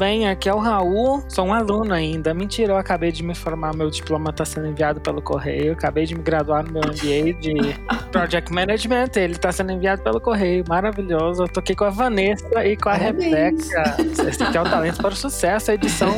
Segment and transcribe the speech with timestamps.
[0.00, 0.26] bem?
[0.26, 2.32] Aqui é o Raul, sou um aluno ainda.
[2.32, 5.74] Mentira, eu acabei de me formar, meu diploma está sendo enviado pelo correio.
[5.74, 7.54] Acabei de me graduar no meu MBA de
[8.10, 10.64] Project Management, ele está sendo enviado pelo correio.
[10.66, 11.42] Maravilhoso.
[11.42, 13.68] Eu toquei com a Vanessa e com a Parabéns.
[13.70, 13.96] Rebeca.
[14.26, 16.14] Esse aqui é o Talento para o Sucesso, a edição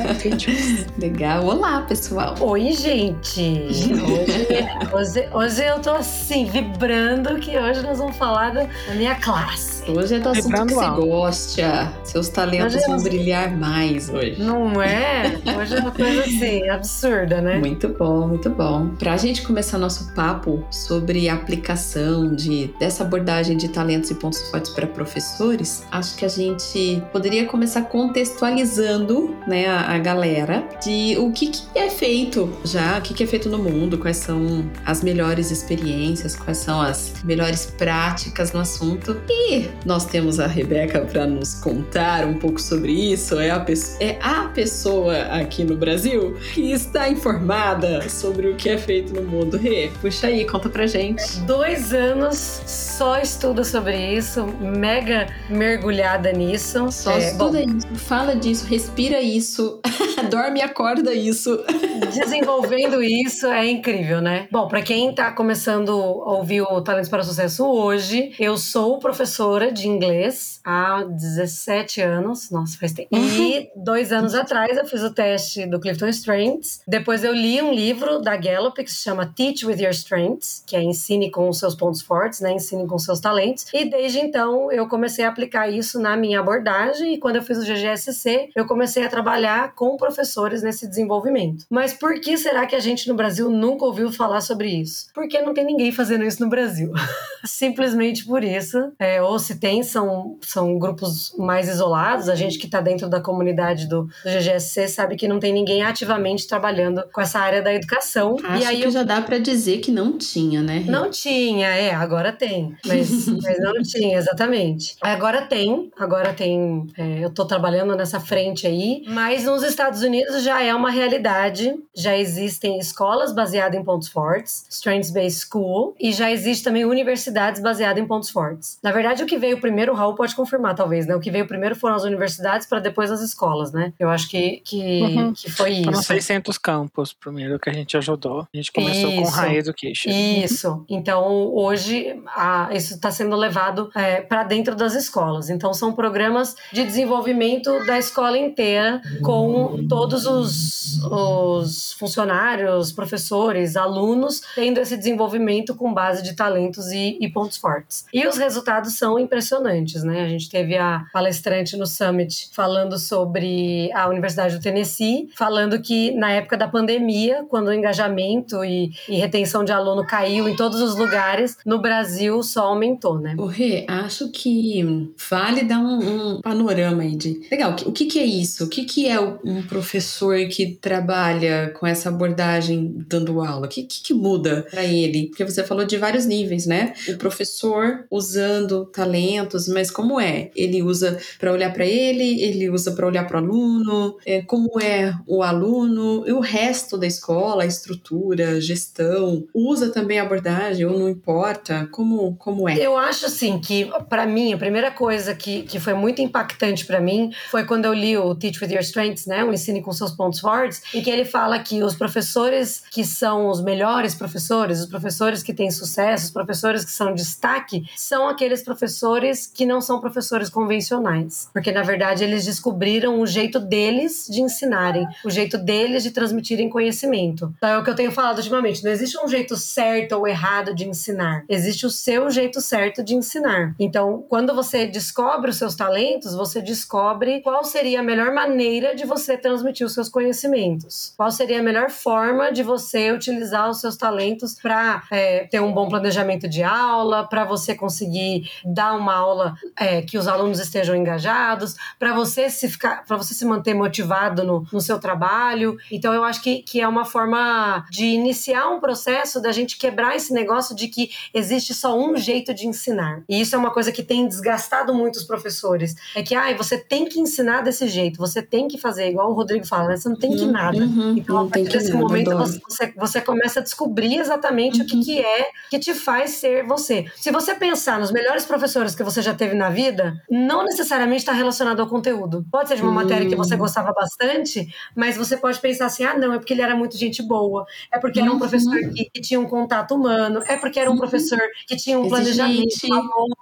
[0.97, 1.45] Legal.
[1.45, 2.37] Olá, pessoal.
[2.39, 3.67] Oi, gente.
[3.69, 9.82] Hoje, hoje, hoje eu tô assim, vibrando que hoje nós vamos falar da minha classe.
[9.89, 11.93] Hoje é do assunto vibrando que você gosta.
[12.05, 14.41] Seus talentos vão brilhar mais hoje.
[14.41, 15.41] Não é?
[15.59, 17.59] Hoje é uma coisa assim, absurda, né?
[17.59, 18.91] Muito bom, muito bom.
[18.99, 24.41] Pra gente começar nosso papo sobre a aplicação de, dessa abordagem de talentos e pontos
[24.51, 31.17] fortes para professores, acho que a gente poderia começar contextualizando né, a, a galera de
[31.19, 34.65] o que, que é feito já, o que, que é feito no mundo, quais são
[34.87, 39.21] as melhores experiências, quais são as melhores práticas no assunto.
[39.29, 43.39] E nós temos a Rebeca para nos contar um pouco sobre isso.
[43.39, 43.63] É a
[44.01, 49.23] é a pessoa aqui no Brasil que está informada sobre o que é feito no
[49.23, 49.57] mundo.
[49.57, 51.41] Rê, puxa aí, conta pra gente.
[51.41, 56.91] Dois anos só estuda sobre isso, mega mergulhada nisso.
[56.91, 59.81] Só é, estuda bom, isso, fala disso, respira isso,
[60.31, 61.65] dorme e acorda isso.
[62.13, 64.47] Desenvolvendo isso é incrível, né?
[64.51, 68.99] Bom, para quem tá começando a ouvir o Talentos para o Sucesso hoje, eu sou
[68.99, 72.51] professora de inglês há 17 anos.
[72.51, 73.09] Nossa, faz tempo.
[73.15, 76.81] E dois anos atrás eu fiz o teste do Clifton Strengths.
[76.87, 80.77] Depois eu li um livro da Gallup que se chama Teach with Your Strengths, que
[80.77, 82.53] é ensine com os seus pontos fortes, né?
[82.53, 83.67] Ensine com seus talentos.
[83.73, 87.59] E desde então eu comecei a aplicar isso na minha abordagem e quando eu fiz
[87.59, 91.65] o GGSC, eu comecei a trabalhar com professores nesse desenvolvimento.
[91.71, 95.07] Mas por que será que a gente no Brasil nunca ouviu falar sobre isso?
[95.15, 96.93] Porque não tem ninguém fazendo isso no Brasil.
[97.45, 98.93] Simplesmente por isso.
[98.99, 103.21] É, ou se tem, são, são grupos mais isolados, a gente que está dentro da
[103.21, 107.73] comunidade do, do GGSC sabe que não tem ninguém ativamente trabalhando com essa área da
[107.73, 108.37] educação.
[108.43, 108.91] Acho e aí que eu...
[108.91, 110.85] já dá para dizer que não tinha, né?
[110.87, 112.75] Não tinha, é, agora tem.
[112.87, 114.97] Mas, mas não tinha, exatamente.
[115.01, 116.87] Agora tem, agora tem.
[116.97, 121.75] É, eu tô trabalhando nessa frente aí, mas nos Estados Unidos já é uma realidade.
[121.95, 127.61] Já existem escolas baseadas em pontos fortes, Strengths Based School, e já existe também universidades
[127.61, 128.79] baseadas em pontos fortes.
[128.83, 131.17] Na verdade, o que veio primeiro, o Raul pode confirmar, talvez, né?
[131.17, 133.93] O que veio primeiro foram as universidades para depois as escolas, né?
[133.99, 135.33] Eu acho que, que, uhum.
[135.33, 135.85] que foi isso.
[135.85, 138.47] Foram 600 campos primeiro que a gente ajudou.
[138.55, 139.23] A gente começou isso.
[139.23, 140.11] com High Education.
[140.11, 140.85] Isso.
[140.89, 145.51] Então, hoje, a, isso está sendo levado é, para dentro das escolas.
[145.51, 154.41] Então, são programas de desenvolvimento da escola inteira, com todos os, os funcionários, professores, alunos,
[154.55, 158.07] tendo esse desenvolvimento com base de talentos e, e pontos fortes.
[158.13, 160.23] E os resultados são impressionantes, né?
[160.23, 166.11] A gente teve a palestrante no Summit falando sobre a Universidade do Tennessee, falando que
[166.13, 170.83] na época da pandemia, quando o engajamento e, e retenção de aluno caiu em todos
[170.83, 173.35] os lugares, no Brasil só aumentou, né?
[173.39, 177.41] O Rê, acho que vale dar um, um panorama aí de.
[177.51, 178.65] Legal, o que, que é isso?
[178.65, 183.67] O que, que é um professor que trabalha com essa abordagem dando aula?
[183.67, 185.29] O que, que, que muda para ele?
[185.29, 186.93] Porque você falou de vários níveis, né?
[187.09, 188.91] O professor usando
[189.23, 190.51] talentos, mas como é?
[190.55, 194.81] Ele usa para olhar para ele, ele usa para olhar para o aluno, é, como
[194.81, 200.85] é o aluno e o resto da escola, a estrutura, gestão, usa também a abordagem
[200.85, 201.89] ou não importa?
[201.93, 202.77] Como, como é?
[202.79, 207.01] Eu acho assim que, para mim, a primeira coisa que, que foi muito impactante para
[207.01, 210.13] mim foi quando eu li o Teach with Your Strengths, né, o Ensine com seus
[210.13, 214.87] pontos fortes, e que ele fala que os professores que são os melhores professores, os
[214.87, 219.12] professores que têm sucesso, os professores que são destaque, são aqueles professores
[219.47, 221.49] que não são professores convencionais.
[221.53, 226.69] Porque, na verdade, eles descobriram o jeito deles de ensinarem, o jeito deles de transmitirem
[226.69, 227.53] conhecimento.
[227.57, 228.85] Então é o que eu tenho falado ultimamente.
[228.85, 231.45] Não existe um jeito certo ou errado de ensinar.
[231.49, 233.75] Existe o seu jeito certo de ensinar.
[233.79, 239.05] Então, quando você descobre os seus talentos, você descobre qual seria a melhor maneira de
[239.05, 241.15] você transmitir os seus conhecimentos.
[241.17, 245.73] Qual seria a melhor forma de você utilizar os seus talentos para é, ter um
[245.73, 250.95] bom planejamento de aula, para você conseguir dar uma aula é, que os alunos estejam
[250.97, 255.77] engajados, para você se ficar, para você se manter motivado no, no seu trabalho.
[255.91, 260.17] Então eu acho que, que é uma forma de iniciar um processo da gente quebrar
[260.17, 263.23] esse negócio de que existe só um jeito de ensinar.
[263.29, 265.95] E isso é uma coisa que tem desgastado muito os professores.
[266.15, 269.35] É que, ai, você tem que ensinar desse jeito, você tem que fazer, igual o
[269.35, 269.97] Rodrigo fala, né?
[269.97, 270.85] Você não tem que Uhum, nada.
[270.85, 272.51] uhum, então, a partir desse nada, momento, adoro.
[272.69, 277.05] você, você começa a descobrir exatamente o que, que é que te faz ser você.
[277.17, 281.33] Se você pensar nos melhores professores que você já teve na vida, não necessariamente está
[281.33, 282.45] relacionado ao conteúdo.
[282.51, 282.95] Pode ser de uma Hum.
[282.95, 286.63] matéria que você gostava bastante, mas você pode pensar assim: ah, não, é porque ele
[286.63, 288.39] era muito gente boa, é porque era um Uhum.
[288.39, 292.09] professor que, que tinha um contato humano, é porque era um professor que tinha um
[292.09, 292.89] planejamento, Exigente.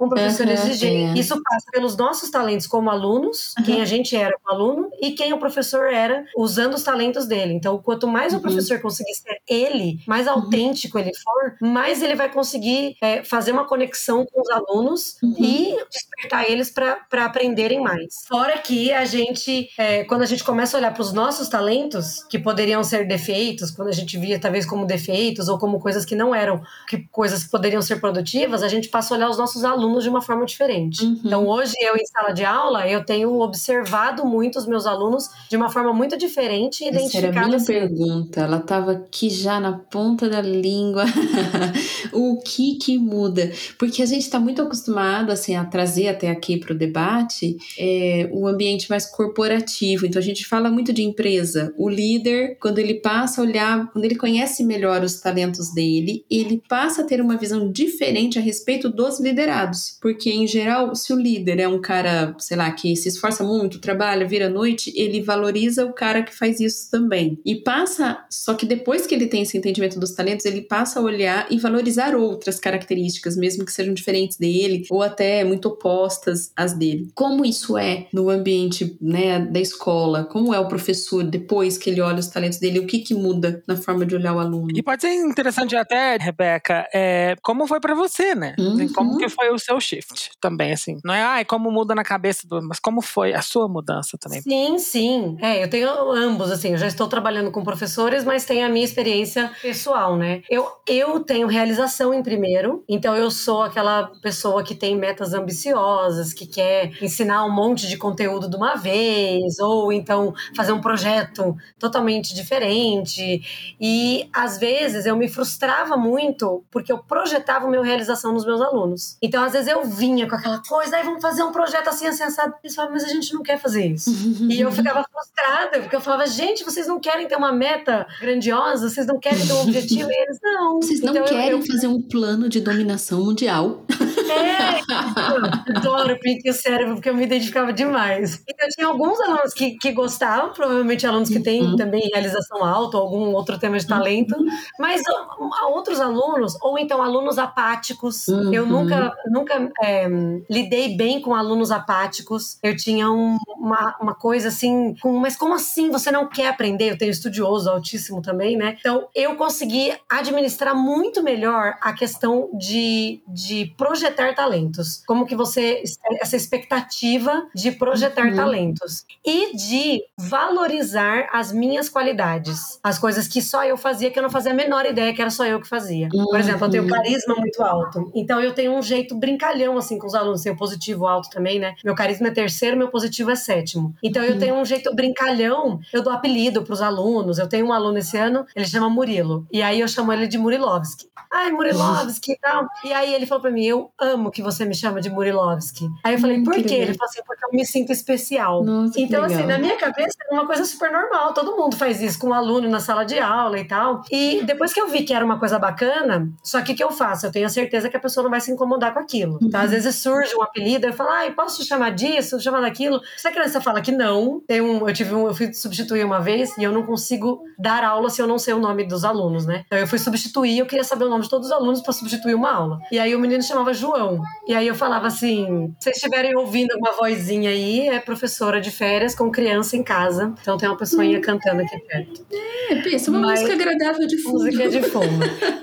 [0.00, 1.18] um professor Aham, exigente.
[1.18, 1.20] é.
[1.20, 5.32] Isso passa pelos nossos talentos como alunos, quem a gente era como aluno e quem
[5.32, 7.52] o professor era usando os talentos dele.
[7.54, 8.42] Então, quanto mais o Uhum.
[8.42, 13.64] professor conseguir ser ele, mais autêntico ele for, mais ele vai conseguir é, fazer uma
[13.66, 15.44] conexão com os alunos Uhum.
[15.44, 18.24] e despertar eles para aprenderem mais.
[18.26, 22.24] Fora que a gente, é, quando a gente começa a olhar para os nossos talentos,
[22.28, 26.14] que poderiam ser defeitos, quando a gente via talvez como defeitos ou como coisas que
[26.14, 29.64] não eram, que coisas que poderiam ser produtivas, a gente passa a olhar os nossos
[29.64, 31.04] alunos de uma forma diferente.
[31.04, 31.20] Uhum.
[31.24, 35.56] Então, hoje eu em sala de aula, eu tenho observado muito os meus alunos de
[35.56, 37.66] uma forma muito diferente e Essa era a identificado minha assim.
[37.66, 38.40] pergunta.
[38.40, 41.04] Ela estava aqui já na ponta da língua.
[42.12, 43.50] o que que muda?
[43.78, 48.28] Porque a gente está muito acostumado assim a trazer até aqui para o debate é,
[48.32, 50.06] o ambiente mais corporativo.
[50.06, 51.72] Então a gente fala muito de empresa.
[51.76, 56.62] O líder, quando ele passa a olhar, quando ele conhece melhor os talentos dele, ele
[56.68, 59.98] passa a ter uma visão diferente a respeito dos liderados.
[60.00, 63.78] Porque em geral, se o líder é um cara, sei lá, que se esforça muito,
[63.78, 67.38] trabalha, vira noite, ele valoriza o cara que faz isso também.
[67.44, 71.02] E passa, só que depois que ele tem esse entendimento dos talentos, ele passa a
[71.02, 76.72] olhar e valorizar outras características, mesmo que sejam diferentes dele ou até muito opostas às
[76.72, 77.10] dele.
[77.14, 80.24] Como isso é no ambiente, né, da escola?
[80.24, 82.78] Como é o professor depois que ele olha os talentos dele?
[82.78, 84.68] O que que muda na forma de olhar o aluno?
[84.74, 88.54] E pode ser interessante até, Rebeca, é, como foi pra você, né?
[88.58, 88.74] Uhum.
[88.74, 90.98] Assim, Como que foi o seu shift também, assim.
[91.04, 92.60] Não é, ai, como muda na cabeça do...
[92.62, 94.40] Mas como foi a sua mudança também?
[94.42, 95.36] Sim, sim.
[95.40, 98.84] É, eu tenho ambos, assim, eu já estou trabalhando com professores, mas tenho a minha
[98.84, 100.42] experiência pessoal, né?
[100.48, 106.32] Eu, eu tenho realização em primeiro, então eu sou aquela pessoa que tem metas ambiciosas,
[106.32, 111.56] que quer ensinar um monte de conteúdo de uma vez, ou então fazer um projeto
[111.78, 113.42] totalmente diferente.
[113.80, 119.16] E às vezes eu me frustrava muito porque eu projetava meu realização nos meus alunos.
[119.22, 122.22] Então, às vezes eu vinha com aquela coisa, aí vamos fazer um projeto assim, assim,
[122.22, 122.54] assado.
[122.62, 124.10] Eles falavam, mas a gente não quer fazer isso.
[124.48, 128.88] E eu ficava frustrada, porque eu falava, gente, vocês não querem ter uma meta grandiosa,
[128.88, 130.80] vocês não querem ter um objetivo, e eles não.
[130.82, 133.84] Vocês não Então, eu- querem eu, fazer um plano de dominação mundial?
[134.30, 138.42] É, eu adoro Pink o cérebro, porque eu me identificava demais.
[138.48, 141.76] Então, eu tinha alguns alunos que, que gostavam, provavelmente alunos que têm Uhum.
[141.76, 144.34] também realização alta, ou algum outro tema de talento,
[144.78, 148.28] mas ó, há outros alunos, ou então alunos apáticos.
[148.28, 148.68] Eu Uhum.
[148.68, 150.08] nunca, nunca é,
[150.48, 152.58] lidei bem com alunos apáticos.
[152.62, 156.90] Eu tinha um- uma, uma coisa assim, com, mas como assim você não quer aprender?
[156.90, 158.76] Eu tenho estudioso altíssimo também, né?
[158.80, 164.34] Então, eu consegui administrar muito melhor a questão de, de projetar
[164.80, 165.02] talentos.
[165.06, 165.82] Como que você,
[166.20, 168.36] essa expectativa de projetar Uhum.
[168.36, 169.04] talentos.
[169.24, 172.78] E de valorizar as minhas qualidades.
[172.82, 175.30] As coisas que só eu fazia, que eu não fazia a menor ideia que era
[175.30, 176.08] só eu que fazia.
[176.10, 176.88] Por exemplo, eu tenho Uhum.
[176.90, 178.10] carisma muito alto.
[178.14, 180.42] Então, eu tenho um jeito brincalhão, assim, com os alunos.
[180.42, 181.74] Tenho positivo alto também, né?
[181.84, 183.94] Meu carisma é terceiro, meu positivo é sétimo.
[184.02, 185.78] Então, eu tenho um jeito brincalhão.
[185.92, 187.38] Eu dou apelido pros alunos.
[187.38, 189.46] Eu tenho um aluno esse ano, ele chama Murilo.
[189.52, 191.08] E aí, eu chamo ele de Murilovski.
[191.32, 192.66] Ai, Murilovski e tal.
[192.84, 195.88] E aí, ele falou pra mim, eu amo que você me chama de Murilovski.
[196.04, 196.60] Aí eu falei, Hum, por quê?
[196.60, 196.78] legal.
[196.78, 198.62] Ele falou assim, porque eu me sinto especial.
[198.64, 201.34] Nossa, então, assim, na minha cabeça era uma coisa super normal.
[201.34, 204.02] Todo mundo faz isso com um aluno na sala de aula e tal.
[204.10, 206.92] E depois que eu vi que era uma coisa bacana, só que o que eu
[206.92, 207.26] faço?
[207.26, 209.38] Eu tenho a certeza que a pessoa não vai se incomodar com aquilo.
[209.42, 213.00] Então, às vezes surge um apelido, eu falo, ai, posso te chamar disso, chamar daquilo?
[213.16, 216.20] Se a criança fala que não, tem um, eu tive um, eu fui substituir uma
[216.20, 219.44] vez e eu não consigo dar aula se eu não sei o nome dos alunos,
[219.46, 219.64] né?
[219.66, 222.34] Então eu fui substituir, eu queria saber o nome de todos os alunos para substituir
[222.34, 222.78] uma aula.
[222.92, 224.22] E aí o menino chamava João.
[224.50, 228.68] E aí eu falava assim: se vocês estiverem ouvindo uma vozinha aí, é professora de
[228.72, 230.34] férias com criança em casa.
[230.42, 232.26] Então tem uma pessoinha cantando aqui perto.
[232.68, 234.38] É, pensa, uma Mas- música agradável de fundo.
[234.44, 235.06] Música de fundo.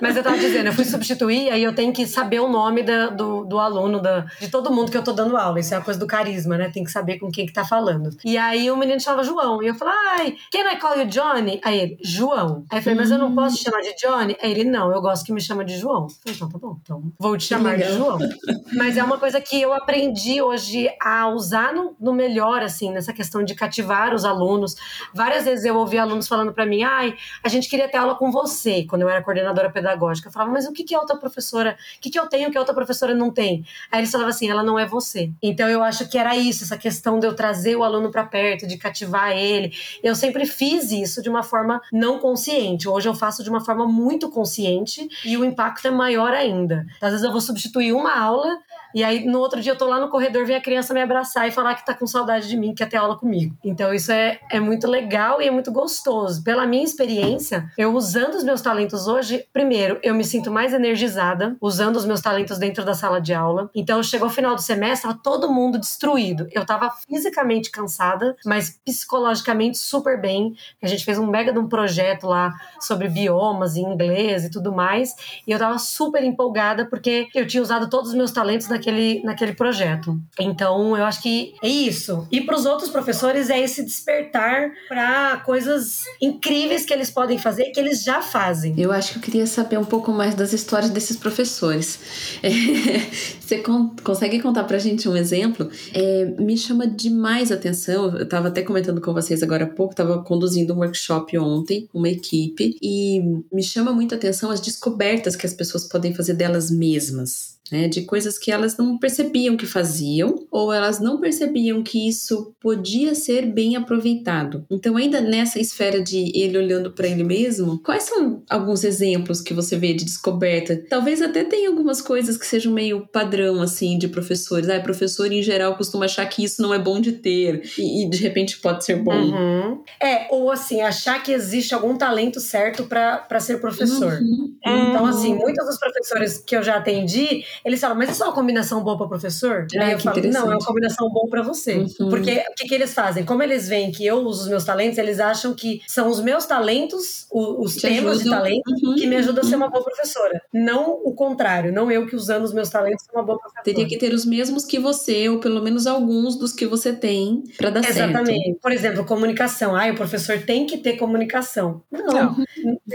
[0.01, 3.08] Mas eu tava dizendo, eu fui substituir, aí eu tenho que saber o nome da-
[3.10, 5.60] do, do aluno, da, de todo mundo que eu tô dando aula.
[5.60, 6.70] Isso é uma coisa do carisma, né?
[6.74, 8.10] Tem que saber com quem que tá falando.
[8.24, 9.62] E aí o menino chamava João.
[9.62, 11.60] E eu falei, ai, can I call you Johnny?
[11.62, 12.63] Aí ele, João.
[12.72, 14.38] Aí eu falei, mas eu não posso te chamar de Johnny?
[14.41, 16.03] Aí ele, não, eu gosto que me chama de João.
[16.03, 17.84] Eu falei, então tá bom, então vou te chamar de.
[17.91, 18.17] João.
[18.78, 23.12] Mas é uma coisa que eu, aprendi hoje a usar no, no, melhor, assim, nessa
[23.12, 24.76] questão de cativar os alunos.
[25.12, 28.32] Várias vezes eu ouvi alunos falando para mim, ai, a gente queria ter aula com
[28.32, 30.28] você, quando eu era coordenadora pedagógica.
[30.28, 32.58] Eu falava, mas o que, que a outra professora, o que, que eu tenho que
[32.58, 33.66] a outra professora não tem?
[33.92, 35.32] Aí eles falavam assim, ela não é você.
[35.42, 38.68] Então eu acho que era isso, essa questão de eu trazer o aluno para perto,
[38.68, 39.74] de cativar ele.
[40.04, 42.88] Eu sempre fiz isso de uma forma não consciente.
[42.88, 46.86] Hoje eu faço de uma forma muito consciente e o impacto é maior ainda.
[47.02, 48.87] Às vezes eu vou substituir uma aula yeah.
[48.98, 51.48] E aí, no outro dia, eu tô lá no corredor, vem a criança me abraçar
[51.48, 53.56] e falar que tá com saudade de mim, que quer ter aula comigo.
[53.63, 56.44] Então, isso é, é muito legal e é muito gostoso.
[56.44, 61.56] Pela minha experiência, eu usando os meus talentos hoje, primeiro, eu me sinto mais energizada,
[61.62, 63.70] usando os meus talentos dentro da sala de aula.
[63.75, 66.48] Então, chegou o final do semestre, tava todo mundo destruído.
[66.51, 70.56] Eu tava fisicamente cansada, mas psicologicamente super bem.
[70.82, 74.74] A gente fez um mega de um projeto lá sobre biomas em inglês e tudo
[74.74, 75.13] mais.
[75.46, 79.22] E eu tava super empolgada porque eu tinha usado todos os meus talentos naquele naquele,
[79.24, 80.20] naquele projeto.
[80.39, 82.27] Então, eu acho que é isso.
[82.32, 87.65] E para os outros professores é esse despertar para coisas incríveis que eles podem fazer
[87.72, 88.74] que eles já fazem.
[88.77, 92.00] Eu acho que eu queria saber um pouco mais das histórias desses professores.
[92.41, 92.50] É,
[93.39, 95.70] você con consegue contar para a gente um exemplo?
[95.94, 98.15] É, me chama demais a atenção.
[98.15, 102.10] Eu estava até comentando com vocês agora há pouco, estava conduzindo um workshop ontem, uma
[102.10, 106.72] equipe, e me chama muito a atenção as descobertas que as pessoas podem fazer delas
[106.72, 112.08] mesmas né, de coisas que elas não percebiam que faziam ou elas não percebiam que
[112.08, 114.66] isso podia ser bem aproveitado.
[114.70, 119.54] Então, ainda nessa esfera de ele olhando para ele mesmo, quais são alguns exemplos que
[119.54, 120.84] você vê de descoberta?
[120.90, 124.70] Talvez até tenha algumas coisas que sejam meio padrão assim de professores.
[124.70, 128.10] Ah, professor em geral costuma achar que isso não é bom de ter e, e
[128.10, 129.14] de repente pode ser bom.
[129.14, 129.84] Uhum.
[130.02, 134.14] É, ou assim, achar que existe algum talento certo para ser professor.
[134.14, 134.56] Uhum.
[134.66, 138.34] Então, assim, muitos dos professores que eu já atendi, eles falam, mas isso é uma
[138.34, 139.68] combinação boa para professor?
[139.78, 141.76] Ah, Aí eu falo, não, é uma combinação boa para você.
[141.76, 142.10] Uhum.
[142.10, 143.24] Porque o que, que, eles fazem?
[143.24, 146.46] Como eles veem que eu uso os meus talentos, eles acham que são os meus
[146.46, 148.96] talentos, os, os temas de talento, uhum.
[148.96, 150.42] que me ajudam a ser uma boa professora.
[150.54, 153.64] Não o contrário, não eu que usando os meus talentos sou uma boa professora.
[153.64, 157.44] Teria que ter os mesmos que você, ou pelo menos alguns dos que você tem,
[157.58, 157.98] para dar Exatamente.
[157.98, 158.28] certo.
[158.28, 158.60] Exatamente.
[158.62, 159.76] Por exemplo, comunicação.
[159.76, 161.82] Ah, o professor tem que ter comunicação.
[161.92, 162.06] Não.
[162.08, 162.46] não.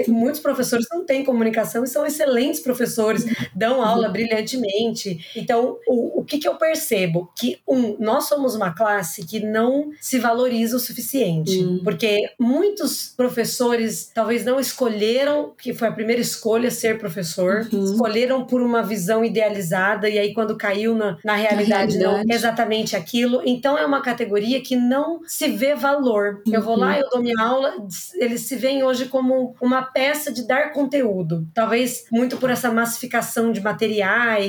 [0.09, 4.09] Muitos professores não têm comunicação e são excelentes professores, dão aula
[4.57, 5.27] brilhantemente.
[5.37, 7.31] Então, o, o que, que eu percebo?
[7.39, 11.59] Que, um, nós somos uma classe que não se valoriza o suficiente.
[11.59, 11.81] Uhum.
[11.83, 17.85] Porque muitos professores talvez não escolheram, que foi a primeira escolha ser professor, uhum.
[17.85, 22.27] escolheram por uma visão idealizada, e aí quando caiu na, na realidade, na realidade.
[22.29, 23.43] não exatamente aquilo.
[23.45, 26.43] Então, é uma categoria que não se vê valor.
[26.47, 26.55] Uhum.
[26.55, 27.01] Eu vou lá, uhum.
[27.01, 27.75] eu dou minha aula,
[28.15, 31.47] eles se veem hoje como uma peça de dar conteúdo.
[31.55, 34.42] Talvez muito por essa massificação de materiais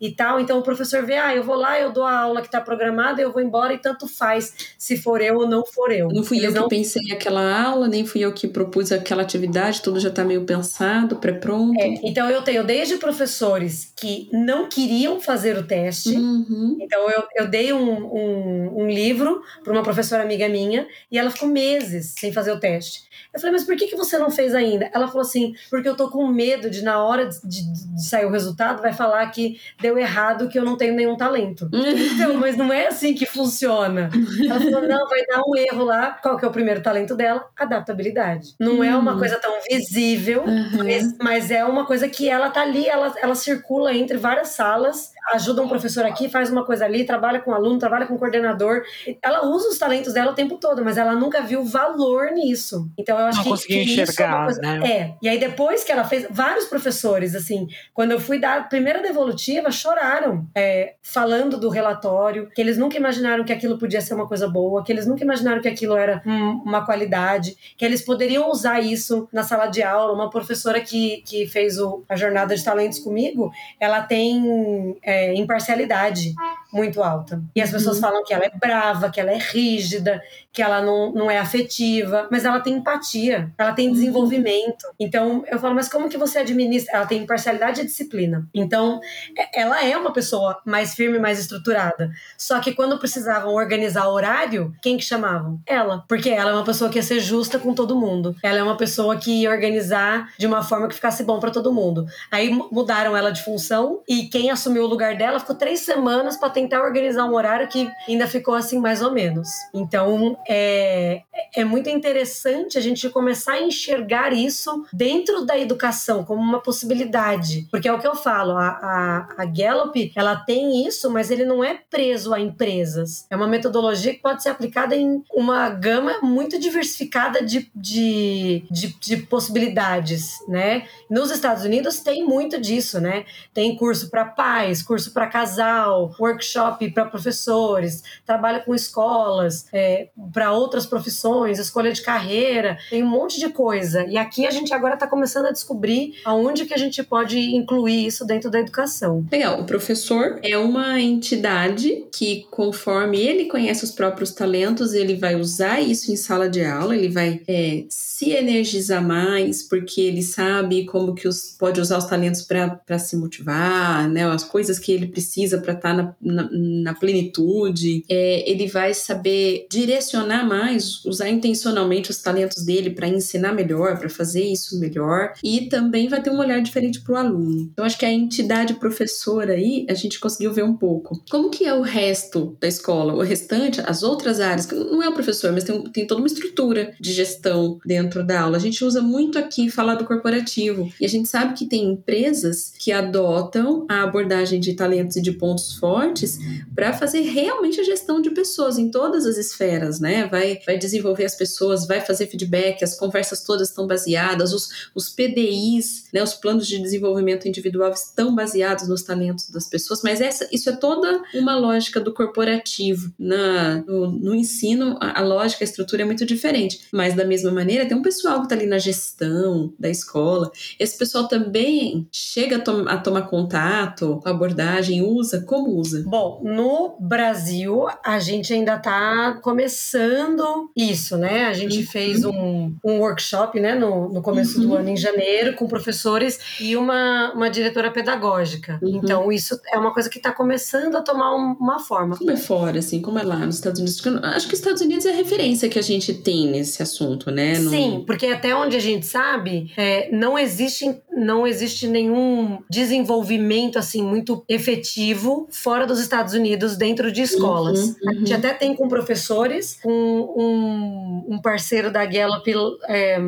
[0.00, 0.40] e tal.
[0.40, 3.20] Então o professor vê, ah, eu vou lá, eu dou a aula que está programada,
[3.20, 6.08] eu vou embora e tanto faz se for eu ou não for eu.
[6.08, 6.68] Não fui Eles eu não...
[6.68, 10.44] que pensei aquela aula, nem fui eu que propus aquela atividade, tudo já está meio
[10.44, 11.78] pensado, pré-pronto.
[11.80, 16.16] É, então eu tenho desde professores que não queriam fazer o teste.
[16.16, 16.76] Uhum.
[16.80, 21.30] Então eu, eu dei um, um, um livro para uma professora amiga minha e ela
[21.30, 23.10] ficou meses sem fazer o teste.
[23.32, 24.90] Eu falei, mas por que, que você não fez ainda?
[24.92, 28.26] Ela falou assim, porque eu tô com medo de, na hora de, de, de sair
[28.26, 31.68] o resultado, vai falar que deu errado, que eu não tenho nenhum talento.
[31.72, 34.10] então, mas não é assim que funciona.
[34.44, 36.18] Ela falou, não, vai dar um erro lá.
[36.22, 37.48] Qual que é o primeiro talento dela?
[37.56, 38.54] Adaptabilidade.
[38.58, 38.84] Não hum.
[38.84, 39.18] é uma hum.
[39.18, 40.78] coisa tão visível, uhum.
[40.78, 45.12] mas, mas, é uma coisa que ela tá ali, ela, ela circula entre várias salas,
[45.32, 48.82] ajuda um professor aqui, faz uma coisa ali, trabalha com aluno, trabalha com coordenador.
[49.22, 52.90] Ela usa os talentos dela o tempo todo, mas ela nunca viu valor nisso.
[52.98, 54.60] Então eu acho não que, conseguia que enxergar, é, coisa...
[54.60, 54.90] né?
[54.90, 55.14] é.
[55.22, 59.02] E aí depois que ela fez, vários professores, assim, quando eu fui dar a primeira
[59.02, 64.26] devolutiva, choraram, é, falando do relatório, que eles nunca imaginaram que aquilo podia ser uma
[64.26, 68.50] coisa boa, que eles nunca imaginaram que aquilo era hum, uma qualidade, que eles poderiam
[68.50, 70.12] usar isso na sala de aula.
[70.12, 76.34] Uma professora que, que fez o, a jornada de talentos comigo, ela tem é, imparcialidade
[76.72, 77.42] muito alta.
[77.54, 78.02] E as pessoas uhum.
[78.02, 80.22] falam que ela é brava, que ela é rígida,
[80.52, 83.94] que ela não, não é afetiva, mas ela tem empatia, ela tem uhum.
[83.94, 84.86] desenvolvimento.
[84.98, 86.96] Então eu falo, mas como que você administra?
[86.96, 88.48] Ela tem imparcialidade e disciplina.
[88.54, 89.00] Então
[89.36, 92.10] é, ela é uma pessoa mais firme, mais estruturada.
[92.36, 95.60] Só que quando precisavam organizar o horário, quem que chamavam?
[95.66, 96.04] Ela.
[96.08, 98.34] Porque ela é uma pessoa que ia ser justa com todo mundo.
[98.42, 101.72] Ela é uma pessoa que ia organizar de uma forma que ficasse bom para todo
[101.72, 102.06] mundo.
[102.30, 106.50] Aí mudaram ela de função e quem assumiu o lugar dela ficou três semanas para
[106.60, 109.48] tentar organizar um horário que ainda ficou assim mais ou menos.
[109.74, 111.22] Então é,
[111.54, 117.66] é muito interessante a gente começar a enxergar isso dentro da educação como uma possibilidade,
[117.70, 121.44] porque é o que eu falo, a, a, a Gallup ela tem isso, mas ele
[121.44, 123.26] não é preso a empresas.
[123.30, 128.94] É uma metodologia que pode ser aplicada em uma gama muito diversificada de, de, de,
[129.00, 130.86] de possibilidades, né?
[131.08, 133.24] Nos Estados Unidos tem muito disso, né?
[133.54, 136.49] Tem curso para pais, curso para casal, workshop
[136.94, 143.38] para professores, trabalho com escolas, é, para outras profissões, escolha de carreira, tem um monte
[143.38, 144.04] de coisa.
[144.06, 148.06] E aqui a gente agora está começando a descobrir aonde que a gente pode incluir
[148.06, 149.26] isso dentro da educação.
[149.30, 155.34] Legal, o professor é uma entidade que, conforme ele conhece os próprios talentos, ele vai
[155.34, 160.84] usar isso em sala de aula, ele vai é, se energizar mais, porque ele sabe
[160.84, 165.06] como que os, pode usar os talentos para se motivar, né, as coisas que ele
[165.06, 168.04] precisa para estar tá na, na, plenitude.
[168.08, 174.08] É, ele vai saber direcionar mais, usar intencionalmente os talentos dele para ensinar melhor, para
[174.08, 177.70] fazer isso melhor, e também vai ter um olhar diferente para o aluno.
[177.72, 181.22] Então, acho que a entidade professora aí, a gente conseguiu ver um pouco.
[181.30, 183.14] Como que é o resto da escola?
[183.14, 186.94] O restante, as outras áreas, não é o professor, mas tem, tem toda uma estrutura
[187.00, 188.56] de gestão dentro da aula.
[188.56, 192.72] A gente usa muito aqui falar do corporativo, e a gente sabe que tem empresas
[192.78, 196.29] que adotam a abordagem de talentos e de pontos fortes
[196.74, 200.26] para fazer realmente a gestão de pessoas em todas as esferas, né?
[200.26, 205.08] Vai, vai desenvolver as pessoas, vai fazer feedback, as conversas todas estão baseadas, os, os
[205.08, 210.48] PDIs, né, os planos de desenvolvimento individual estão baseados nos talentos das pessoas, mas essa,
[210.52, 213.12] isso é toda uma lógica do corporativo.
[213.18, 217.50] Na, no, no ensino, a, a, lógica, a estrutura é muito diferente, mas da mesma
[217.50, 222.56] maneira, tem um pessoal que está ali na gestão da escola, esse pessoal também chega
[222.56, 226.04] a, to a tomar contato com a abordagem, usa, como usa?
[226.06, 231.46] Bom, no Brasil, a gente ainda está começando isso, né?
[231.46, 231.86] A gente uhum.
[231.86, 234.66] fez um, um workshop, né, no, no começo uhum.
[234.66, 238.78] do ano, em janeiro, com professores e uma, uma diretora pedagógica.
[238.82, 239.00] Uhum.
[239.02, 242.16] Então, isso é uma coisa que está começando a tomar um, uma forma.
[242.16, 244.00] Como é fora, assim, como é lá nos Estados Unidos?
[244.22, 247.58] Acho que os Estados Unidos é a referência que a gente tem nesse assunto, né?
[247.58, 247.70] No...
[247.70, 254.02] Sim, porque até onde a gente sabe, é, não existe não existe nenhum desenvolvimento assim
[254.02, 257.80] muito efetivo fora dos Estados Unidos dentro de escolas.
[257.80, 258.10] Uhum, uhum.
[258.10, 262.50] A gente até tem com professores, com um, um parceiro da Gallup
[262.88, 263.18] é,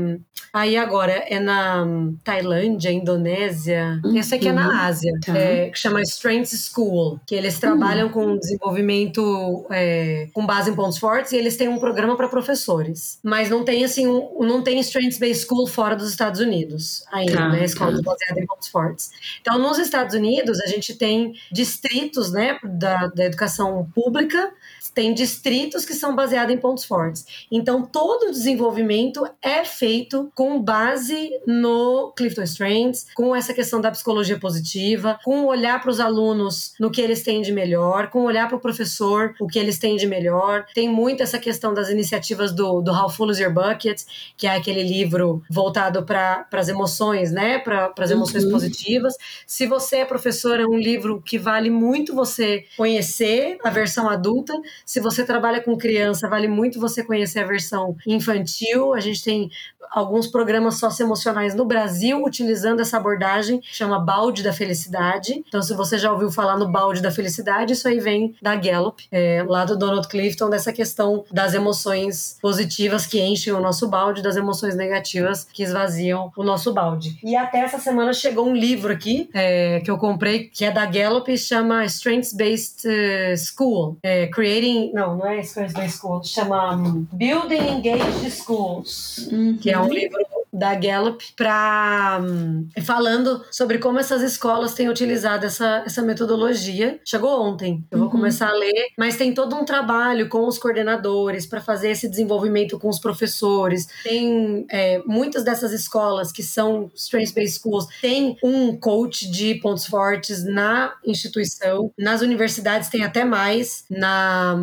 [0.52, 1.86] aí agora é na
[2.24, 4.16] Tailândia, Indonésia, uhum.
[4.16, 4.72] eu sei que é na.
[4.86, 5.36] Ásia, tá.
[5.36, 8.12] é, que chama Strengths School, que eles trabalham uhum.
[8.12, 13.18] com desenvolvimento é, com base em pontos fortes e eles têm um programa para professores,
[13.22, 17.32] mas não tem assim um, não tem Strengths Based School fora dos Estados Unidos ainda,
[17.32, 17.48] tá.
[17.48, 17.64] né?
[18.02, 19.10] Baseadas em pontos fortes.
[19.40, 24.52] Então, nos Estados Unidos, a gente tem distritos né, da, da educação pública
[24.90, 27.26] tem distritos que são baseados em pontos fortes.
[27.50, 33.90] Então, todo o desenvolvimento é feito com base no Clifton Strengths, com essa questão da
[33.90, 38.48] psicologia positiva, com olhar para os alunos no que eles têm de melhor, com olhar
[38.48, 40.66] para o professor o que eles têm de melhor.
[40.74, 44.02] Tem muito essa questão das iniciativas do, do How Full is Your Bucket,
[44.36, 47.58] que é aquele livro voltado para as emoções, né?
[47.58, 48.50] Para as emoções uhum.
[48.50, 49.14] positivas.
[49.46, 54.52] Se você é professor, é um livro que vale muito você conhecer a versão adulta.
[54.84, 58.94] Se você trabalha com criança, vale muito você conhecer a versão infantil.
[58.94, 59.50] A gente tem
[59.92, 65.44] alguns programas socioemocionais no Brasil utilizando essa abordagem, chama balde da felicidade.
[65.46, 69.06] Então, se você já ouviu falar no balde da felicidade, isso aí vem da Gallup,
[69.12, 74.22] é, lá do Donald Clifton, dessa questão das emoções positivas que enchem o nosso balde,
[74.22, 77.18] das emoções negativas que esvaziam o nosso balde.
[77.22, 80.86] E até essa semana chegou um livro aqui é, que eu comprei, que é da
[80.86, 86.22] Gallup, e chama Strengths Based uh, School, é, Creating, não, não é Strengths Based School,
[86.24, 89.28] chama um, Building Engaged Schools,
[89.60, 95.46] que é um livro da Gallup para um, falando sobre como essas escolas têm utilizado
[95.46, 97.00] essa, essa metodologia.
[97.04, 98.12] Chegou ontem, eu vou uhum.
[98.12, 102.78] começar a ler, mas tem todo um trabalho com os coordenadores para fazer esse desenvolvimento
[102.78, 103.86] com os professores.
[104.02, 110.44] Tem é, muitas dessas escolas que são strength-based schools tem um coach de pontos fortes
[110.44, 111.90] na instituição.
[111.98, 113.84] Nas universidades tem até mais.
[113.90, 114.54] Na,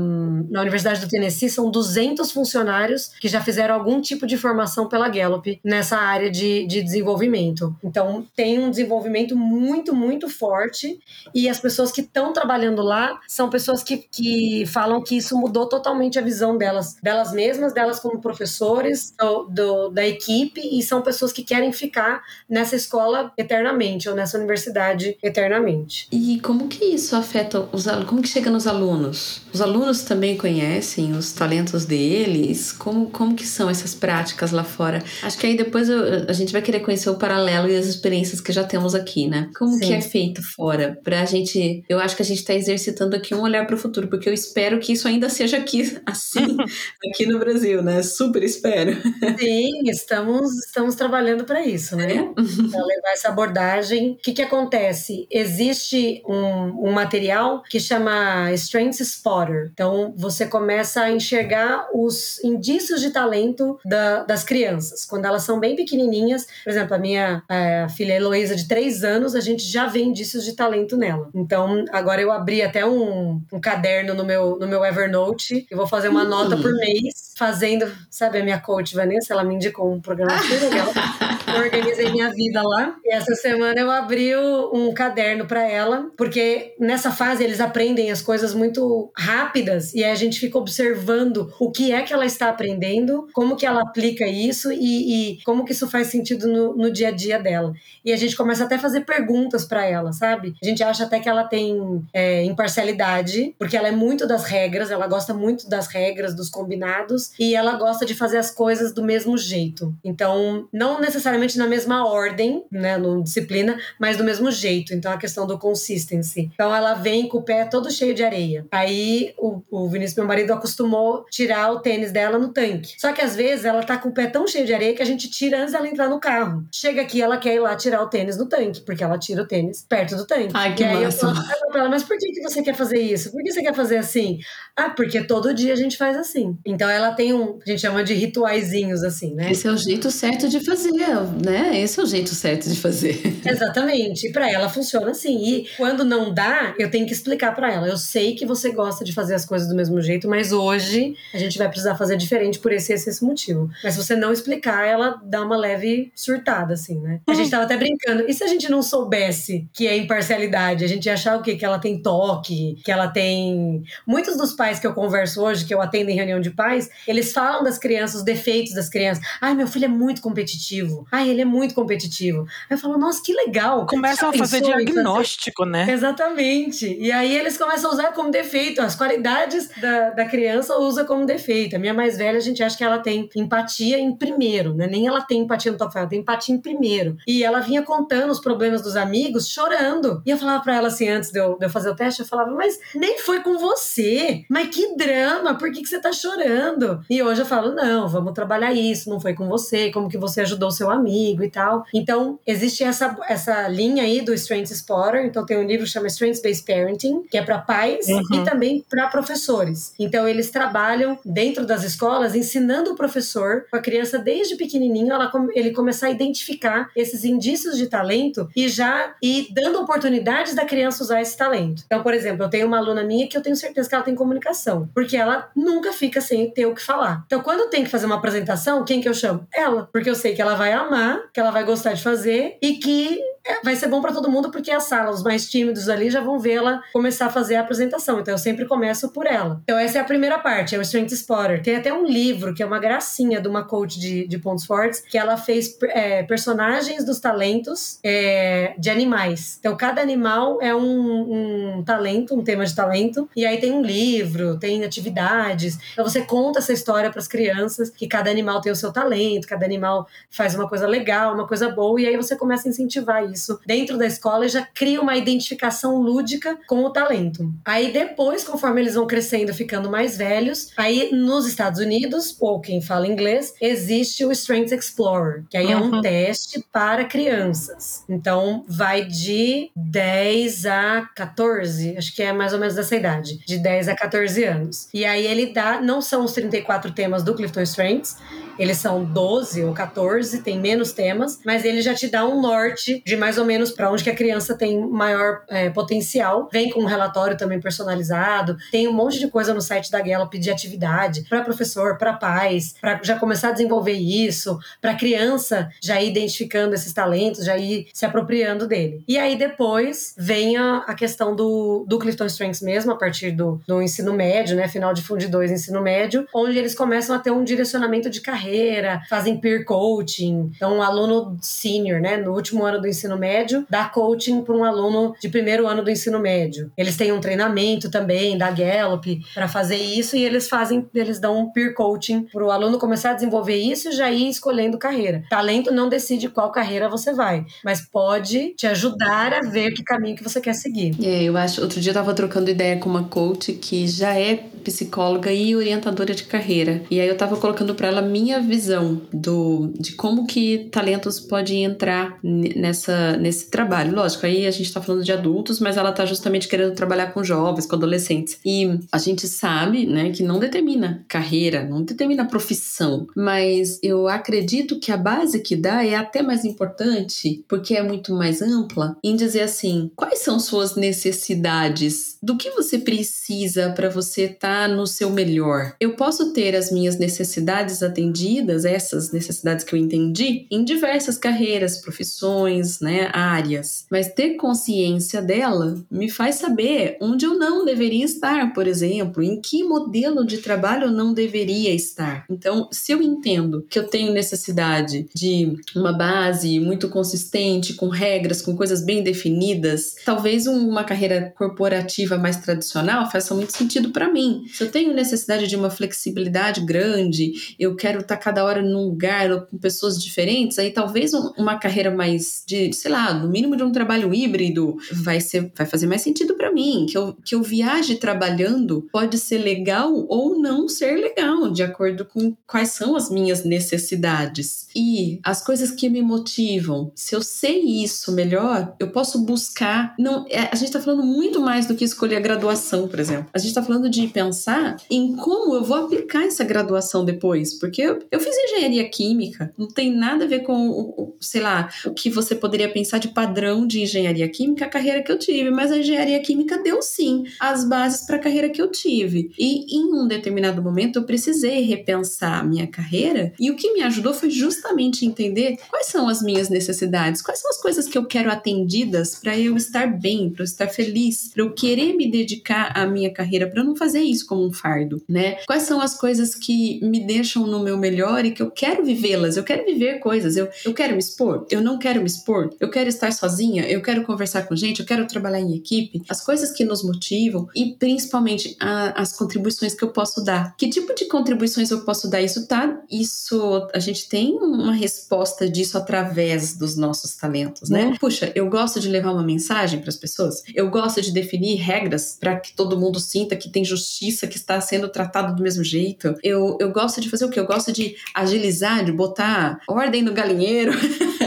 [0.49, 5.09] na Universidade do Tennessee são 200 funcionários que já fizeram algum tipo de formação pela
[5.09, 7.73] Gallup né, nessa área de, de desenvolvimento.
[7.81, 10.99] Então, tem um desenvolvimento muito, muito forte
[11.33, 15.67] e as pessoas que estão trabalhando lá são pessoas que, que falam que isso mudou
[15.69, 21.01] totalmente a visão delas, delas mesmas, delas como professores, do, do, da equipe e são
[21.01, 26.09] pessoas que querem ficar nessa escola eternamente ou nessa universidade eternamente.
[26.11, 28.09] E como que isso afeta os alunos?
[28.09, 29.43] Como que chega nos alunos?
[29.53, 32.71] Os alunos também conhecem os talentos deles?
[32.71, 35.03] Como, como que são essas práticas lá fora?
[35.23, 38.39] Acho que aí depois eu, a gente vai querer conhecer o paralelo e as experiências
[38.39, 39.49] que já temos aqui, né?
[39.57, 39.79] Como Sim.
[39.79, 40.99] que é feito fora?
[41.03, 44.07] Pra gente, eu acho que a gente está exercitando aqui um olhar para o futuro,
[44.07, 46.57] porque eu espero que isso ainda seja aqui, assim,
[47.11, 48.03] aqui no Brasil, né?
[48.03, 48.97] Super espero.
[49.37, 52.13] Sim, estamos, estamos trabalhando para isso, né?
[52.13, 52.19] É?
[52.71, 54.11] Para levar essa abordagem.
[54.11, 55.27] O que, que acontece?
[55.31, 59.69] Existe um, um material que chama Strengths Spotter.
[59.73, 65.05] Então, você começa a enxergar os indícios de talento da, das crianças.
[65.05, 69.35] Quando elas são bem pequenininhas, por exemplo, a minha a filha Heloísa, de três anos,
[69.35, 71.29] a gente já vê indícios de talento nela.
[71.33, 75.65] Então, agora eu abri até um, um caderno no meu, no meu Evernote.
[75.69, 79.55] Eu vou fazer uma nota por mês, fazendo, sabe, a minha coach Vanessa, ela me
[79.55, 80.87] indicou um programa super legal.
[81.55, 82.95] eu organizei minha vida lá.
[83.03, 88.21] E essa semana eu abri um caderno para ela, porque nessa fase eles aprendem as
[88.21, 93.27] coisas muito rápidas e a gente fica observando o que é que ela está aprendendo,
[93.33, 97.09] como que ela aplica isso e, e como que isso faz sentido no, no, dia
[97.09, 97.73] a dia dela.
[98.03, 100.53] E a gente começa até a fazer perguntas para ela, sabe?
[100.61, 104.91] A gente acha até que ela tem é, imparcialidade, porque ela é muito das regras,
[104.91, 109.03] ela gosta muito das regras, dos combinados, e ela gosta de fazer as coisas do
[109.03, 109.93] mesmo jeito.
[110.03, 114.93] Então, não necessariamente na mesma ordem, né, no disciplina, mas do mesmo jeito.
[114.93, 116.49] Então, a questão do consistency.
[116.53, 118.65] Então, ela vem com o pé todo cheio de areia.
[118.71, 122.95] Aí, o, o Vinícius, meu marido, acostumou tirar o tênis dela no tanque.
[122.97, 125.05] Só que às vezes ela tá com o pé tão cheio de areia que a
[125.05, 126.65] gente tira antes dela entrar no carro.
[126.71, 129.47] Chega aqui, ela quer ir lá tirar o tênis no tanque, porque ela tira o
[129.47, 130.51] tênis perto do tanque.
[130.53, 131.25] Ai, que e aí massa.
[131.25, 133.31] eu falo pra ela, mas por que, que você quer fazer isso?
[133.31, 134.39] Por que você quer fazer assim?
[134.75, 136.57] Ah, porque todo dia a gente faz assim.
[136.65, 139.51] Então ela tem um, a gente chama de rituaizinhos assim, né?
[139.51, 141.79] Esse é o jeito certo de fazer, né?
[141.79, 143.39] Esse é o jeito certo de fazer.
[143.45, 144.27] Exatamente.
[144.27, 145.37] E pra ela funciona assim.
[145.43, 147.87] E quando não dá, eu tenho que explicar para ela.
[147.87, 151.37] Eu sei que você gosta de fazer as coisas do mesmo jeito, mas hoje a
[151.37, 153.69] gente vai precisar fazer diferente por esse esse, esse motivo.
[153.83, 157.21] Mas se você não explicar, ela dá uma leve surtada, assim, né?
[157.27, 158.25] A gente tava até brincando.
[158.27, 160.83] E se a gente não soubesse que é imparcialidade?
[160.83, 161.55] A gente ia achar o quê?
[161.55, 163.83] Que ela tem toque, que ela tem.
[164.05, 167.31] Muitos dos pais que eu converso hoje, que eu atendo em reunião de pais, eles
[167.31, 169.23] falam das crianças, os defeitos das crianças.
[169.41, 171.05] Ai, meu filho é muito competitivo.
[171.11, 172.45] Ai, ele é muito competitivo.
[172.69, 173.85] Aí eu falo, nossa, que legal.
[173.85, 175.71] Começam a fazer diagnóstico, fazer...
[175.71, 175.91] né?
[175.91, 176.97] Exatamente.
[176.99, 178.81] E aí eles começam a usar como defeito.
[178.81, 181.75] As qualidades da, da criança usa como defeito.
[181.75, 184.87] A minha mais velha, a gente acha que ela tem empatia em primeiro, né?
[184.87, 187.17] Nem ela tem empatia no top ela tem empatia em primeiro.
[187.27, 190.21] E ela vinha contando os problemas dos amigos, chorando.
[190.25, 192.27] E eu falava pra ela assim, antes de eu, de eu fazer o teste, eu
[192.27, 194.45] falava, mas nem foi com você.
[194.49, 197.03] Mas que drama, por que, que você tá chorando?
[197.09, 200.41] E hoje eu falo, não, vamos trabalhar isso, não foi com você, como que você
[200.41, 201.85] ajudou seu amigo e tal.
[201.93, 205.25] Então, existe essa, essa linha aí do Strengths Spotter.
[205.25, 208.21] Então, tem um livro que chama Strengths Based Parenting, que é para pais uhum.
[208.33, 209.93] e também para professores.
[209.99, 215.31] Então, eles trabalham dentro das escolas ensinando o professor, com a criança desde pequenininho, ela,
[215.53, 221.03] ele começar a identificar esses indícios de talento e já ir dando oportunidades da criança
[221.03, 221.83] usar esse talento.
[221.85, 224.15] Então, por exemplo, eu tenho uma aluna minha que eu tenho certeza que ela tem
[224.15, 227.23] comunicação, porque ela nunca fica sem ter o que falar.
[227.25, 229.47] Então, quando tem que fazer uma apresentação, quem que eu chamo?
[229.53, 230.98] Ela, porque eu sei que ela vai amar,
[231.33, 233.19] que ela vai gostar de fazer e que
[233.63, 236.39] vai ser bom para todo mundo porque a sala, os mais tímidos ali já vão
[236.39, 238.19] vê-la começar a fazer a apresentação.
[238.19, 239.61] Então eu sempre começo por ela.
[239.63, 241.61] Então essa é a primeira parte, é o Strength Spotter.
[241.61, 244.99] Tem até um livro que é uma gracinha de uma coach de, de pontos fortes
[244.99, 249.57] que ela fez é, personagens dos talentos é, de animais.
[249.59, 253.29] Então cada animal é um, um talento, um tema de talento.
[253.35, 255.77] E aí tem um livro, tem atividades.
[255.93, 259.47] Então você conta essa história para as crianças que cada animal tem o seu talento,
[259.47, 261.99] cada animal faz uma coisa legal, uma coisa boa.
[261.99, 265.97] E aí você começa a incentivar isso dentro da escola e já cria uma identificação
[265.97, 267.53] lúdica com o talento.
[267.65, 272.81] Aí depois, conforme eles vão crescendo, ficando mais velhos, aí nos Estados Unidos, ou quem
[272.81, 275.71] fala inglês, existe o Strengths Explorer, que aí uhum.
[275.71, 276.01] é um uhum.
[276.01, 278.03] teste para crianças.
[278.07, 283.57] Então vai de 10 a 14, acho que é mais ou menos dessa idade, de
[283.57, 284.89] 10 a 14 anos.
[284.93, 288.17] E aí ele dá, não são os 34 temas do Clifton Strengths,
[288.59, 293.01] eles são 12 ou 14, tem menos temas, mas ele já te dá um norte
[293.05, 296.49] de mais ou menos para onde que a criança tem maior é, potencial.
[296.51, 300.37] Vem com um relatório também personalizado, tem um monte de coisa no site da Gallup
[300.37, 306.01] de atividade para professor, para pais, para já começar a desenvolver isso, para criança já
[306.01, 309.03] ir identificando esses talentos, já ir se apropriando dele.
[309.07, 313.61] E aí depois vem a, a questão do, do Clifton Strengths mesmo, a partir do,
[313.67, 317.31] do ensino médio, né, final de Fundo 2 ensino médio, onde eles começam a ter
[317.31, 320.51] um direcionamento de carreira, fazem peer coaching.
[320.55, 324.63] Então, um aluno senior, né, no último ano do ensino médio, dá coaching para um
[324.63, 326.71] aluno de primeiro ano do ensino médio.
[326.77, 331.39] Eles têm um treinamento também da Gallup para fazer isso e eles fazem, eles dão
[331.39, 335.23] um peer coaching para o aluno começar a desenvolver isso e já ir escolhendo carreira.
[335.29, 340.15] Talento não decide qual carreira você vai, mas pode te ajudar a ver que caminho
[340.15, 340.95] que você quer seguir.
[341.03, 341.61] É, eu acho.
[341.61, 346.13] Outro dia eu tava trocando ideia com uma coach que já é psicóloga e orientadora
[346.13, 346.83] de carreira.
[346.89, 351.63] E aí eu tava colocando para ela minha visão do de como que talentos podem
[351.63, 353.95] entrar nessa nesse trabalho.
[353.95, 357.23] Lógico, aí a gente tá falando de adultos, mas ela tá justamente querendo trabalhar com
[357.23, 358.39] jovens, com adolescentes.
[358.45, 364.79] E a gente sabe, né, que não determina carreira, não determina profissão, mas eu acredito
[364.79, 369.15] que a base que dá é até mais importante, porque é muito mais ampla, em
[369.15, 372.17] dizer assim, quais são suas necessidades?
[372.21, 375.73] Do que você precisa para você estar tá no seu melhor.
[375.79, 381.77] Eu posso ter as minhas necessidades atendidas, essas necessidades que eu entendi, em diversas carreiras,
[381.77, 388.53] profissões, né, áreas, mas ter consciência dela me faz saber onde eu não deveria estar,
[388.53, 392.25] por exemplo, em que modelo de trabalho eu não deveria estar.
[392.29, 398.41] Então, se eu entendo que eu tenho necessidade de uma base muito consistente, com regras,
[398.41, 404.38] com coisas bem definidas, talvez uma carreira corporativa mais tradicional faça muito sentido para mim.
[404.47, 409.45] Se eu tenho necessidade de uma flexibilidade grande, eu quero estar cada hora num lugar
[409.47, 413.71] com pessoas diferentes, aí talvez uma carreira mais de, sei lá, no mínimo de um
[413.71, 417.95] trabalho híbrido vai ser vai fazer mais sentido para mim, que eu, que eu viaje
[417.95, 423.43] trabalhando pode ser legal ou não ser legal, de acordo com quais são as minhas
[423.43, 424.67] necessidades.
[424.75, 430.25] E as coisas que me motivam, se eu sei isso melhor, eu posso buscar, não,
[430.29, 433.27] é, a gente está falando muito mais do que escolher a graduação, por exemplo.
[433.33, 437.57] A gente está falando de pensar pensar em como eu vou aplicar essa graduação depois,
[437.57, 441.69] porque eu, eu fiz engenharia química, não tem nada a ver com, o, sei lá,
[441.85, 445.49] o que você poderia pensar de padrão de engenharia química, a carreira que eu tive,
[445.49, 449.31] mas a engenharia química deu sim as bases para a carreira que eu tive.
[449.37, 453.81] E em um determinado momento eu precisei repensar a minha carreira, e o que me
[453.81, 458.05] ajudou foi justamente entender quais são as minhas necessidades, quais são as coisas que eu
[458.05, 462.71] quero atendidas para eu estar bem, para eu estar feliz, para eu querer me dedicar
[462.75, 465.37] à minha carreira, para eu não fazer isso isso como um fardo, né?
[465.47, 469.37] Quais são as coisas que me deixam no meu melhor e que eu quero vivê-las?
[469.37, 472.69] Eu quero viver coisas, eu, eu quero me expor, eu não quero me expor, eu
[472.69, 476.51] quero estar sozinha, eu quero conversar com gente, eu quero trabalhar em equipe, as coisas
[476.51, 480.55] que nos motivam e principalmente a, as contribuições que eu posso dar.
[480.57, 482.21] Que tipo de contribuições eu posso dar?
[482.21, 487.85] Isso tá, isso a gente tem uma resposta disso através dos nossos talentos, né?
[487.85, 487.97] Uhum.
[487.97, 492.17] Puxa, eu gosto de levar uma mensagem para as pessoas, eu gosto de definir regras
[492.19, 496.15] para que todo mundo sinta que tem justiça que está sendo tratado do mesmo jeito.
[496.23, 497.39] Eu, eu gosto de fazer o que?
[497.39, 500.71] Eu gosto de agilizar, de botar ordem no galinheiro.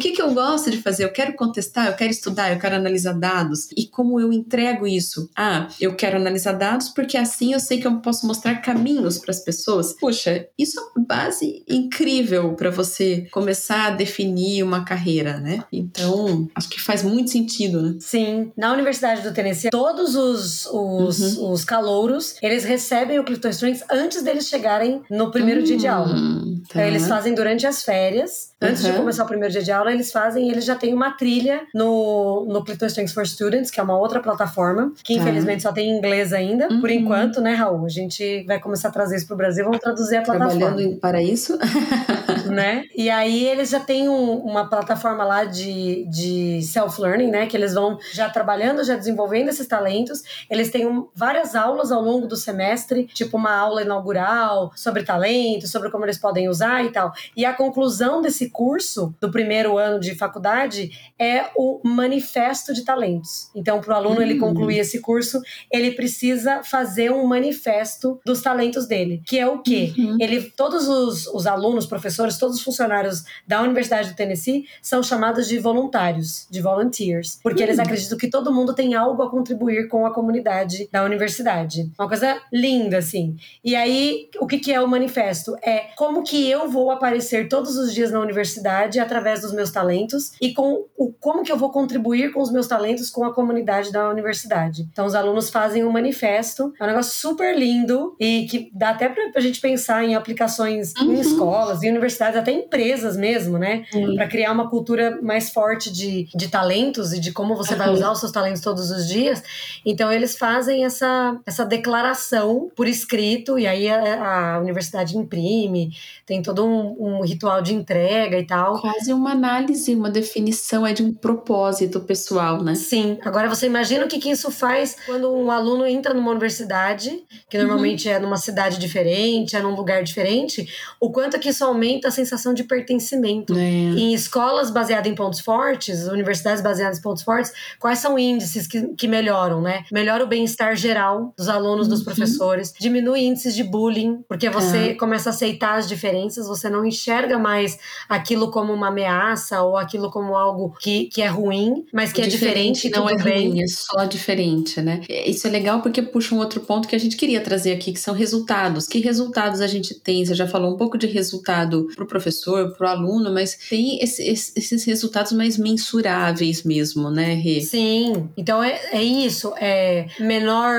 [0.00, 1.04] o que, que eu gosto de fazer?
[1.04, 3.68] Eu quero contestar, eu quero estudar, eu quero analisar dados.
[3.76, 5.28] E como eu entrego isso?
[5.36, 9.30] Ah, eu quero analisar dados porque assim eu sei que eu posso mostrar caminhos para
[9.30, 9.92] as pessoas.
[9.92, 15.64] Puxa, isso é uma base incrível para você começar a definir uma carreira, né?
[15.70, 17.96] Então, acho que faz muito sentido, né?
[18.00, 18.52] Sim.
[18.56, 21.52] Na Universidade do Tennessee, todos os, os, uhum.
[21.52, 26.14] os calouros, eles recebem o Clifton Strengths antes deles chegarem no primeiro dia de aula.
[26.14, 26.80] Hum, tá.
[26.80, 28.92] Então, eles fazem durante as férias, antes uhum.
[28.92, 32.46] de começar o primeiro dia de aula, eles fazem, eles já têm uma trilha no,
[32.48, 35.20] no Clifton Strengths for Students, que é uma outra plataforma, que tá.
[35.20, 36.80] infelizmente só tem em inglês ainda, uhum.
[36.80, 37.84] por enquanto, né, Raul?
[37.84, 40.58] A gente vai começar a trazer isso pro Brasil, vamos traduzir a plataforma.
[40.60, 41.58] Trabalhando para isso.
[42.50, 42.84] né?
[42.94, 47.46] E aí eles já têm um, uma plataforma lá de, de self-learning, né?
[47.46, 50.22] Que eles vão já trabalhando, já desenvolvendo esses talentos.
[50.50, 55.66] Eles têm um, várias aulas ao longo do semestre, tipo uma aula inaugural sobre talento,
[55.66, 57.12] sobre como eles podem usar e tal.
[57.36, 63.50] E a conclusão desse curso, do primeiro ano de faculdade, é o manifesto de talentos.
[63.54, 64.40] Então, para o aluno ele hum.
[64.40, 69.92] concluir esse curso, ele precisa fazer um manifesto dos talentos dele, que é o quê?
[69.96, 70.16] Uhum.
[70.20, 75.46] Ele, todos os, os alunos, professores, todos os funcionários da Universidade do Tennessee são chamados
[75.46, 80.04] de voluntários, de volunteers, porque eles acreditam que todo mundo tem algo a contribuir com
[80.06, 81.90] a comunidade da universidade.
[81.98, 83.36] Uma coisa linda, assim.
[83.64, 85.54] E aí, o que, que é o manifesto?
[85.62, 90.32] É como que eu vou aparecer todos os dias na universidade através dos meus talentos
[90.40, 93.92] e com o como que eu vou contribuir com os meus talentos com a comunidade
[93.92, 94.88] da universidade.
[94.92, 99.08] Então, os alunos fazem um manifesto, é um negócio super lindo e que dá até
[99.08, 101.12] pra, pra gente pensar em aplicações Uhum.
[101.14, 103.84] em escolas, em universidades, até empresas mesmo, né?
[103.90, 104.14] Sim.
[104.14, 107.94] Para criar uma cultura mais forte de, de talentos e de como você vai Uhum.
[107.94, 109.42] usar os seus talentos todos os dias.
[109.84, 115.90] Então, eles fazem essa, essa declaração por escrito, e aí a, a universidade imprime,
[116.24, 118.80] tem todo um, um ritual de entrega e tal.
[118.80, 122.74] Quase uma análise, uma definição é de um propósito pessoal, né?
[122.74, 123.18] Sim.
[123.22, 127.58] Agora você imagina o que, que isso faz quando um aluno entra numa universidade, que
[127.58, 130.68] normalmente é numa cidade diferente, é num lugar diferente,
[131.00, 133.54] o quanto que isso aumenta a sensação de pertencimento.
[133.54, 133.58] É.
[133.60, 138.88] Em escolas baseadas em pontos fortes, universidades baseadas em pontos fortes, quais são índices que,
[138.94, 139.84] que melhoram, né?
[139.92, 142.04] Melhora o bem-estar geral dos alunos, dos Uhum.
[142.04, 147.38] professores, diminui índices de bullying, porque você começa a aceitar as diferenças, você não enxerga
[147.38, 147.78] mais
[148.08, 152.24] aquilo como uma ameaça ou aquilo como algo que, que é ruim, mas que O
[152.24, 153.48] é diferente, e não é bem.
[153.50, 155.00] ruim, é só diferente, né?
[155.08, 158.00] Isso é legal porque puxa um outro ponto que a gente queria trazer aqui, que
[158.00, 158.86] são resultados.
[158.86, 160.24] Que resultados a gente tem?
[160.24, 163.98] Você já falou um pouco de resultado para o professor, para o aluno, mas tem
[164.02, 167.60] esse- esse- esses resultados mais mensuráveis mesmo, né, Rê?
[167.62, 170.74] Sim, então é, é isso, é menor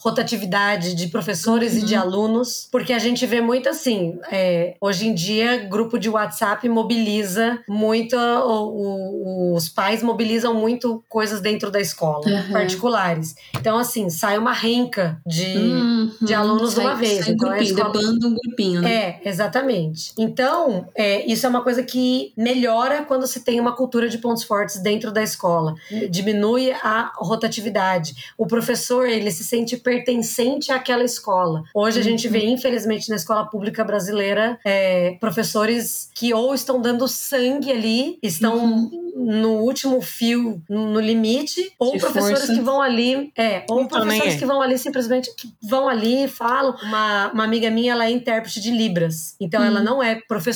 [0.00, 5.14] rotatividade de professores e de alunos, porque a gente vê muito assim, é, hoje em
[5.14, 11.80] dia grupo de WhatsApp mobiliza muito, o- o- os pais mobilizam muito coisas dentro da
[11.80, 12.52] escola, Aham.
[12.52, 13.34] particulares.
[13.58, 15.56] Então assim, sai uma renca de...
[15.56, 16.10] Uhum.
[16.22, 18.92] de alunos de uma Sai- vez, Sai então é grupinho, escola- um grupinho, né?
[18.92, 20.12] É, exatamente.
[20.18, 20.59] Então,
[20.94, 24.80] é, isso é uma coisa que melhora quando se tem uma cultura de pontos fortes
[24.82, 25.74] dentro da escola.
[26.10, 28.32] Diminui a rotatividade.
[28.36, 31.62] O professor, ele se sente pertencente àquela escola.
[31.74, 37.06] Hoje a gente vê, infelizmente, na escola pública brasileira, é, professores que ou estão dando
[37.08, 42.54] sangue ali, estão no último fio, no limite, ou De professores força.
[42.54, 44.38] que vão ali, é, ou nem professores aí.
[44.38, 45.30] que vão ali simplesmente
[45.62, 46.74] vão ali, falam.
[46.82, 49.36] Uma, uma amiga minha, ela é intérprete de Libras.
[49.40, 50.49] Então, ela não é professora,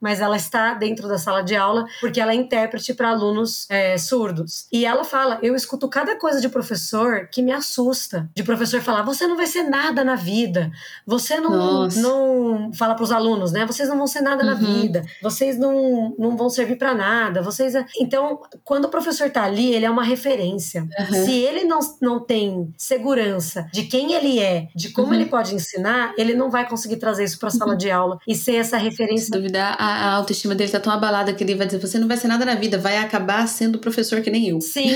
[0.00, 3.96] mas ela está dentro da sala de aula porque ela é intérprete para alunos é,
[3.98, 4.66] surdos.
[4.72, 8.28] E ela fala: Eu escuto cada coisa de professor que me assusta.
[8.34, 10.70] De professor falar: Você não vai ser nada na vida.
[11.06, 12.00] Você não, Nossa.
[12.00, 13.64] não fala para os alunos, né?
[13.66, 14.58] Vocês não vão ser nada na Uhum.
[14.82, 15.02] vida.
[15.22, 17.42] Vocês não, não vão servir para nada.
[17.42, 17.74] Vocês.
[17.74, 20.86] é-" Então, quando o professor tá ali, ele é uma referência.
[20.98, 21.24] Aham.
[21.24, 25.14] Se ele não, não tem segurança de quem ele é, de como Uhum.
[25.14, 28.34] ele pode ensinar, ele não vai conseguir trazer isso para a sala de aula e
[28.34, 28.76] ser essa
[29.20, 29.40] Se referência.
[29.40, 32.16] duvidar, a, a autoestima dele tá tão abalada que ele vai dizer: você não vai
[32.16, 34.60] ser nada na vida, vai acabar sendo professor que nem eu.
[34.60, 34.94] Sim,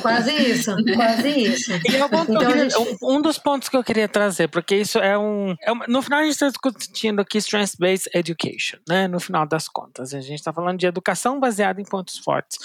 [0.00, 1.72] quase isso, quase isso.
[1.72, 4.98] E é Então, queria- gente- um- um dos pontos que eu queria trazer, porque isso
[4.98, 5.54] é um.
[5.62, 9.06] é uma- no final, a gente está discutindo aqui Strength-Based Education, né?
[9.08, 10.14] No final das contas.
[10.14, 12.58] A gente está falando de educação baseada em pontos fortes.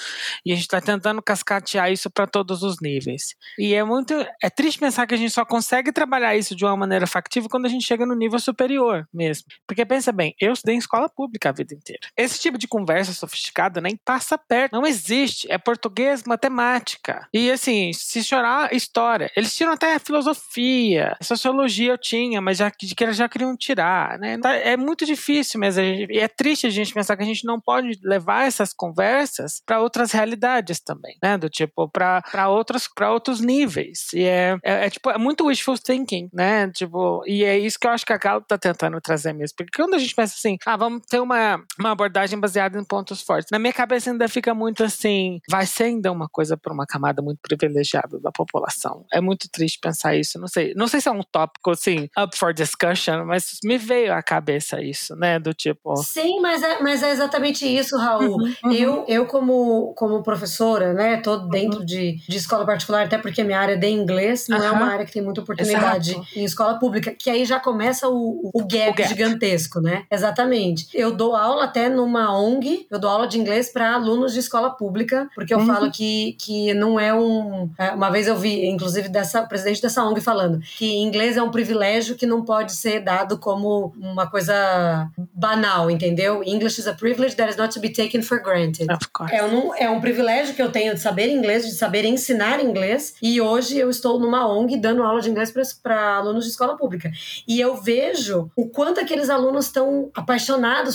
[0.45, 3.36] E a gente está tentando cascatear isso para todos os níveis.
[3.58, 4.13] E é muito.
[4.41, 7.65] É triste pensar que a gente só consegue trabalhar isso de uma maneira factível quando
[7.65, 9.45] a gente chega no nível superior mesmo.
[9.65, 12.02] Porque pensa bem, eu estudei em escola pública a vida inteira.
[12.16, 14.74] Esse tipo de conversa sofisticada nem passa perto.
[14.74, 15.52] Não existe.
[15.52, 17.28] É português, matemática.
[17.34, 19.32] E assim, se chorar, história.
[19.36, 22.72] Eles tiram até filosofia, sociologia eu tinha, mas já,
[23.12, 24.38] já queriam tirar, né?
[24.40, 25.82] Tá- É muito difícil mesmo.
[25.82, 29.80] E é triste a gente pensar que a gente não pode levar essas conversas para
[29.82, 31.38] outras realidades também, né?
[31.38, 34.08] Do tipo, para outros, pra outros níveis.
[34.13, 36.70] E é, é, é, tipo, é muito wishful thinking, né?
[36.72, 39.56] Tipo, e é isso que eu acho que a Gal tá tentando trazer mesmo.
[39.58, 43.21] Porque quando a gente pensa assim, ah, vamos ter uma, uma abordagem baseada em pontos
[43.21, 46.86] fortes, na minha cabeça ainda fica muito assim, vai ser ainda uma coisa para uma
[46.86, 49.06] camada muito privilegiada da população.
[49.13, 50.38] É muito triste pensar isso.
[50.38, 54.13] Não sei, não sei se é um tópico assim, up for discussion, mas me veio
[54.13, 55.39] à cabeça isso, né?
[55.39, 55.95] Do tipo.
[56.03, 58.36] Sim, mas é, mas é exatamente isso, Raul.
[58.36, 58.71] Uhum, uhum.
[58.73, 63.60] Eu, eu como, como professora, né, tô dentro de, de escola particular, até porque minha
[63.60, 66.27] área é de inglês, não é uma área que tem muita oportunidade Exato.
[66.36, 69.08] em escola pública, que aí já começa o, o, gap, O gap.
[69.08, 70.06] gigantesco, né?
[70.12, 70.57] Exatamente.
[70.93, 74.70] Eu dou aula até numa ONG, eu dou aula de inglês para alunos de escola
[74.72, 75.65] pública, porque eu Uhum.
[75.65, 77.70] falo que, que não é um.
[77.78, 81.41] é, Uma vez eu vi, inclusive, dessa o presidente dessa ONG falando que inglês é
[81.43, 86.41] um privilégio que não pode ser dado como uma coisa banal, entendeu?
[86.43, 88.91] English is a privilege that is not to be taken for granted.
[88.91, 89.34] Of course.
[89.34, 93.13] É um, é um privilégio que eu tenho de saber inglês, de saber ensinar inglês.
[93.22, 97.12] E hoje eu estou numa ONG dando aula de inglês para alunos de escola pública.
[97.48, 100.47] E eu vejo o quanto aqueles alunos estão apaixonados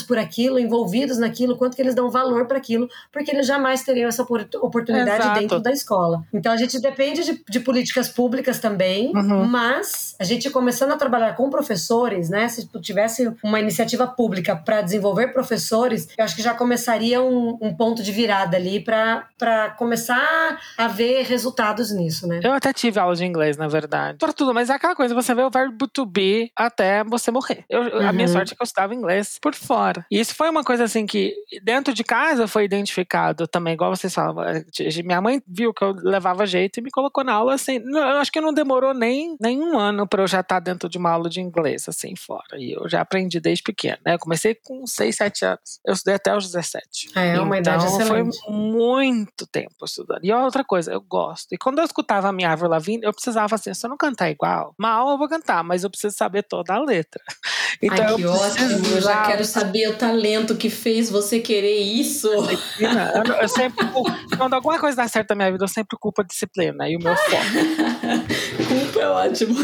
[0.07, 4.07] por aquilo, envolvidos naquilo, quanto que eles dão valor para aquilo, porque eles jamais teriam
[4.09, 5.39] essa oportunidade Exato.
[5.39, 6.23] dentro da escola.
[6.33, 9.45] Então a gente depende de, de políticas públicas também, Uhum.
[9.45, 12.47] mas a gente começando a trabalhar com professores, né?
[12.47, 17.57] Se tu tivesse uma iniciativa pública para desenvolver professores, eu acho que já começaria um,
[17.61, 22.39] um ponto de virada ali para começar a ver resultados nisso, né?
[22.43, 24.17] Eu até tive aula de inglês, na verdade.
[24.17, 27.63] Por tudo, mas é aquela coisa, você vê o verbo to be até você morrer.
[27.69, 28.33] Eu- A minha Uhum.
[28.33, 30.05] sorte é que eu estudava inglês por fora.
[30.09, 34.13] E isso foi uma coisa assim que dentro de casa foi identificado também, igual vocês
[34.13, 34.41] falavam.
[34.45, 34.63] eh,
[35.03, 37.81] Minha mãe viu que eu levava jeito e me colocou na aula assim.
[37.85, 40.97] Eu acho que não demorou nem, nem um ano pra eu já estar dentro de
[40.97, 42.55] uma aula de inglês, assim, fora.
[42.57, 44.13] E eu já aprendi desde pequeno, né?
[44.13, 45.81] Eu comecei com 6, 7 anos.
[45.85, 47.09] Eu estudei até os 17.
[47.13, 48.49] É uma idade Então, foi excelente.
[48.49, 50.23] muito tempo estudando.
[50.23, 51.47] E outra coisa, eu gosto.
[51.51, 54.29] E quando eu escutava a minha Avril Lavigne, eu precisava assim, se eu não cantar
[54.29, 57.21] igual, mal eu vou cantar, mas eu preciso saber toda a letra.
[57.81, 59.01] Então Ai, eu ótimo.
[59.23, 62.27] Precisava- quero saber o talento que fez você querer isso.
[62.27, 66.21] Eu, eu sempre culpo- quando alguma coisa dá certo na minha vida, eu sempre culpo
[66.21, 67.33] a disciplina e o meu foco.
[68.67, 69.55] Culpa é ótimo.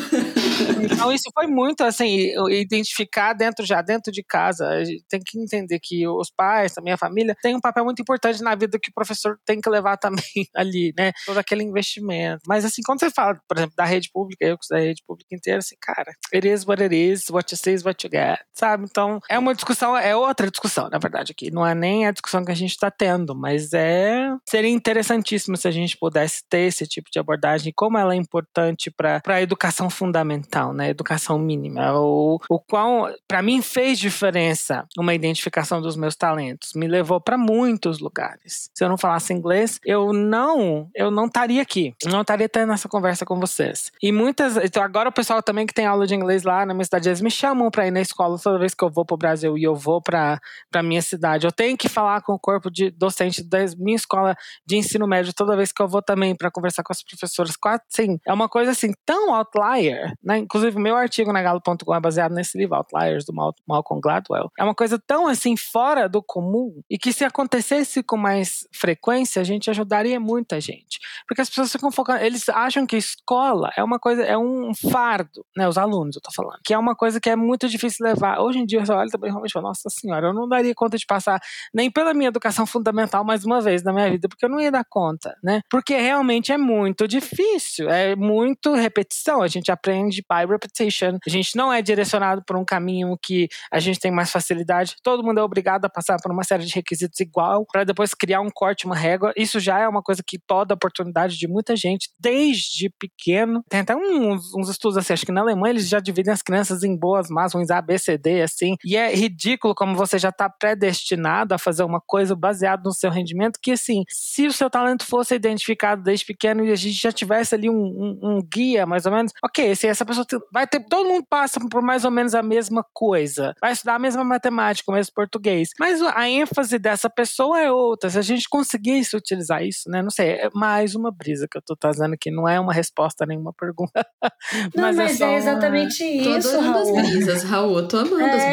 [0.84, 4.68] Então isso foi muito assim, identificar dentro já dentro de casa.
[4.68, 8.02] A gente tem que entender que os pais, a minha família, tem um papel muito
[8.02, 10.24] importante na vida que o professor tem que levar também
[10.56, 11.12] ali, né?
[11.26, 12.42] Todo aquele investimento.
[12.48, 15.02] Mas assim, quando você fala, por exemplo, da rede pública, eu que sou da rede
[15.08, 18.12] pública inteira, assim, cara, it is what it is, what you see is what you
[18.12, 18.86] get, sabe?
[18.90, 21.52] Então é uma discussão, é outra discussão, na verdade, aqui.
[21.52, 25.68] Não é nem a discussão que a gente está tendo, mas é seria interessantíssimo se
[25.68, 29.90] a gente pudesse ter esse tipo de abordagem, como ela é importante para a educação
[29.90, 30.90] fundamental, né?
[30.90, 31.94] Educação mínima.
[31.94, 36.74] O, o qual, para mim, fez diferença uma identificação dos meus talentos.
[36.74, 38.70] Me levou para muitos lugares.
[38.74, 41.94] Se eu não falasse inglês, eu não, eu não estaria aqui.
[42.06, 43.92] Não estaria tendo essa conversa com vocês.
[44.02, 46.86] E muitas, então agora o pessoal também que tem aula de inglês lá na minha
[46.86, 49.39] cidade, eles me chamam para ir na escola toda vez que eu vou pro Brasil
[49.44, 50.40] e eu vou para
[50.72, 51.46] para minha cidade.
[51.46, 54.36] Eu tenho que falar com o corpo de docente da minha escola
[54.66, 57.54] de ensino médio toda vez que eu vou também para conversar com as professoras.
[57.90, 60.38] Sim, é uma coisa assim tão outlier, né?
[60.40, 64.52] Inclusive meu artigo na galo.com é baseado nesse livro Outliers do Mal Malcolm Gladwell.
[64.58, 69.42] É uma coisa tão assim fora do comum e que se acontecesse com mais frequência,
[69.42, 71.00] a gente ajudaria muita gente.
[71.28, 75.46] Porque as pessoas ficam focando, eles acham que escola é uma coisa, é um fardo,
[75.56, 75.68] né?
[75.68, 78.40] Os alunos, eu tô falando, que é uma coisa que é muito difícil levar.
[78.40, 80.98] Hoje em dia, você olha também realmente e fala, nossa senhora, eu não daria conta
[80.98, 81.40] de passar
[81.74, 84.72] nem pela minha educação fundamental mais uma vez na minha vida, porque eu não ia
[84.72, 85.62] dar conta, né?
[85.70, 89.42] Porque realmente é muito difícil, é muito repetição.
[89.42, 93.80] A gente aprende by repetition, a gente não é direcionado por um caminho que a
[93.80, 94.96] gente tem mais facilidade.
[95.04, 98.42] Todo mundo é obrigado a passar por uma série de requisitos igual para depois criar
[98.42, 99.34] um corte, uma régua.
[99.38, 103.64] Isso já é uma coisa que toda a oportunidade de muita gente, desde pequeno.
[103.70, 106.84] Tem até uns, uns estudos assim, acho que na Alemanha eles já dividem as crianças
[106.84, 108.76] em boas, más, ruins, A, B, C, D, assim.
[108.84, 113.10] E é ridículo como você já está predestinado a fazer uma coisa baseado no seu
[113.12, 117.12] rendimento, que assim, se o seu talento fosse identificado desde pequeno e a gente já
[117.12, 120.66] tivesse ali um, um- um guia, mais ou menos, ok, se essa pessoa tem- vai
[120.68, 124.24] ter, todo mundo passa por mais ou menos a mesma coisa, vai estudar a mesma
[124.24, 129.16] matemática, o mesmo português, mas a ênfase dessa pessoa é outra, se a gente conseguisse
[129.16, 132.48] utilizar isso, né, não sei, é mais uma brisa que eu tô trazendo aqui, não
[132.48, 134.06] é uma resposta a nenhuma pergunta,
[134.76, 137.02] Não, mas, mas, é, só é uma- exatamente Tô isso, adorando as Raul.
[137.02, 137.88] brisas, Raul.
[137.88, 138.50] Tô amando as É.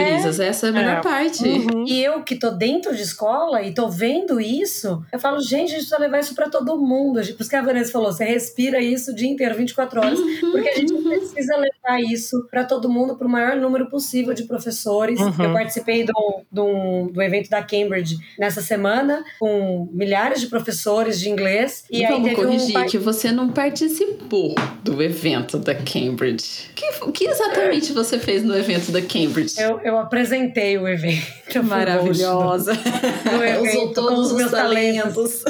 [0.56, 1.00] Essa é a melhor É.
[1.02, 1.44] parte.
[1.46, 1.84] Uhum.
[1.86, 5.66] E eu que tô dentro de escola e tô vendo isso, eu falo, gente, a
[5.66, 7.20] gente precisa levar isso pra todo mundo.
[7.20, 10.18] Por isso que a Vanessa falou, você respira isso o dia inteiro, 24 horas.
[10.18, 10.52] Uhum.
[10.52, 15.20] Porque a gente precisa levar isso pra todo mundo, pro maior número possível de professores.
[15.20, 15.34] Uhum.
[15.44, 21.28] Eu participei do, do, do evento da Cambridge nessa semana, com milhares de professores de
[21.28, 21.84] inglês.
[21.90, 26.70] E aí Vamos corrigir um que você não participou do evento da Cambridge.
[26.74, 29.60] Que- O que, exatamente você fez no evento da Cambridge?
[29.60, 30.45] Eu, eu apresentei
[30.78, 31.36] o evento.
[31.64, 32.72] Maravilhosa.
[33.26, 35.42] No evento, Usou com todos os meus talentos.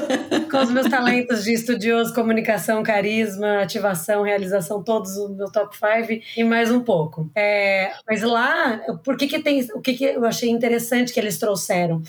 [0.51, 6.23] com os meus talentos de estudioso, comunicação, carisma, ativação, realização, todos o meu top 5
[6.37, 7.31] e mais um pouco.
[7.35, 11.39] É, mas lá, por que que tem, o que que eu achei interessante que eles
[11.39, 12.03] trouxeram?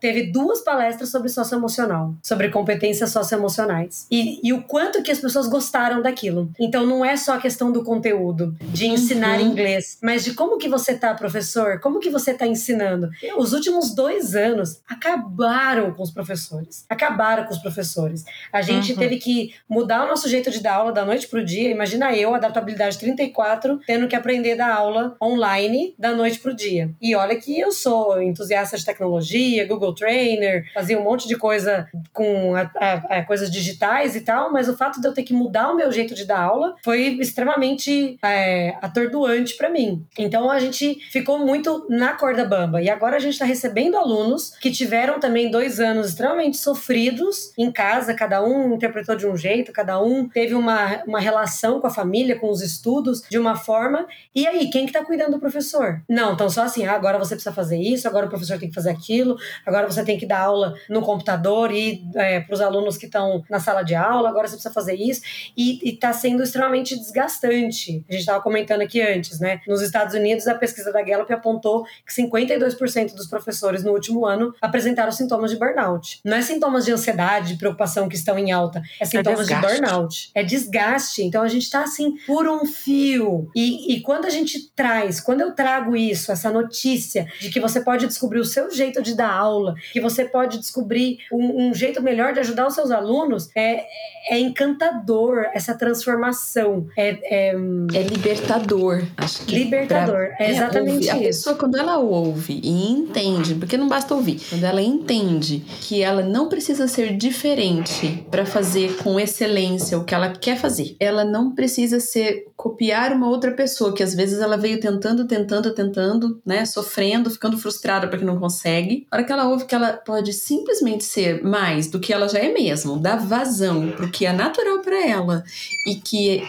[0.00, 5.46] Teve duas palestras sobre socioemocional, sobre competências socioemocionais e, e o quanto que as pessoas
[5.48, 6.50] gostaram daquilo.
[6.58, 9.46] Então não é só a questão do conteúdo, de ensinar Uhum.
[9.48, 13.10] inglês, mas de como que você tá, professor, como que você tá ensinando.
[13.36, 16.86] os últimos dois anos acabaram com os professores.
[16.88, 18.24] Acabaram com os professores.
[18.52, 18.98] A gente uhum.
[18.98, 21.70] teve que mudar o nosso jeito de dar aula da noite pro dia.
[21.70, 26.90] Imagina eu, adaptabilidade 34, tendo que aprender a dar aula online da noite pro dia.
[27.00, 31.88] E olha que eu sou entusiasta de tecnologia, Google Trainer, fazia um monte de coisa
[32.12, 35.34] com a, a, a coisas digitais e tal, mas o fato de eu ter que
[35.34, 40.06] mudar o meu jeito de dar aula foi extremamente é, atordoante para mim.
[40.18, 42.80] Então a gente ficou muito na corda bamba.
[42.80, 47.70] E agora a gente está recebendo alunos que tiveram também dois anos extremamente sofridos em
[47.70, 51.90] casa, cada um interpretou de um jeito, cada um teve uma, uma relação com a
[51.90, 54.06] família, com os estudos de uma forma.
[54.34, 56.02] E aí, quem que tá cuidando do professor?
[56.08, 58.74] Não, então só assim, ah, agora você precisa fazer isso, agora o professor tem que
[58.74, 59.36] fazer aquilo,
[59.66, 63.44] agora você tem que dar aula no computador e é, para os alunos que estão
[63.50, 65.22] na sala de aula, agora você precisa fazer isso.
[65.56, 68.04] E, está sendo extremamente desgastante.
[68.08, 69.60] A gente estava comentando aqui antes, né?
[69.66, 74.54] Nos Estados Unidos, a pesquisa da Gallup apontou que 52% dos professores no último ano
[74.60, 76.20] apresentaram sintomas de burnout.
[76.24, 79.54] Não é sintomas de ansiedade, de preocupação que estão em alta, é, é sintomas é
[79.54, 80.30] de burnout.
[80.34, 81.22] É desgaste.
[81.22, 83.50] Então a gente está assim por um fio.
[83.54, 87.80] E, e quando a gente traz, quando eu trago isso, essa notícia de que você
[87.80, 92.02] pode descobrir o seu jeito de dar aula, que você pode descobrir um, um jeito
[92.02, 93.84] melhor de ajudar os seus alunos, é,
[94.30, 96.86] é encantador essa transformação.
[96.96, 99.02] É, é, é libertador.
[99.16, 100.28] Acho que libertador.
[100.36, 101.12] Pra, é exatamente é, isso.
[101.12, 106.02] A pessoa, quando ela ouve e entende, porque não basta ouvir, quando ela entende que
[106.02, 111.24] ela não precisa ser diferente para fazer com excelência o que ela quer fazer, ela
[111.24, 116.40] não precisa ser copiar uma outra pessoa que às vezes ela veio tentando, tentando, tentando,
[116.46, 119.06] né, sofrendo, ficando frustrada porque não consegue.
[119.10, 122.38] A hora que ela ouve que ela pode simplesmente ser mais do que ela já
[122.38, 125.44] é mesmo, dar vazão pro que é natural para ela
[125.86, 126.42] e que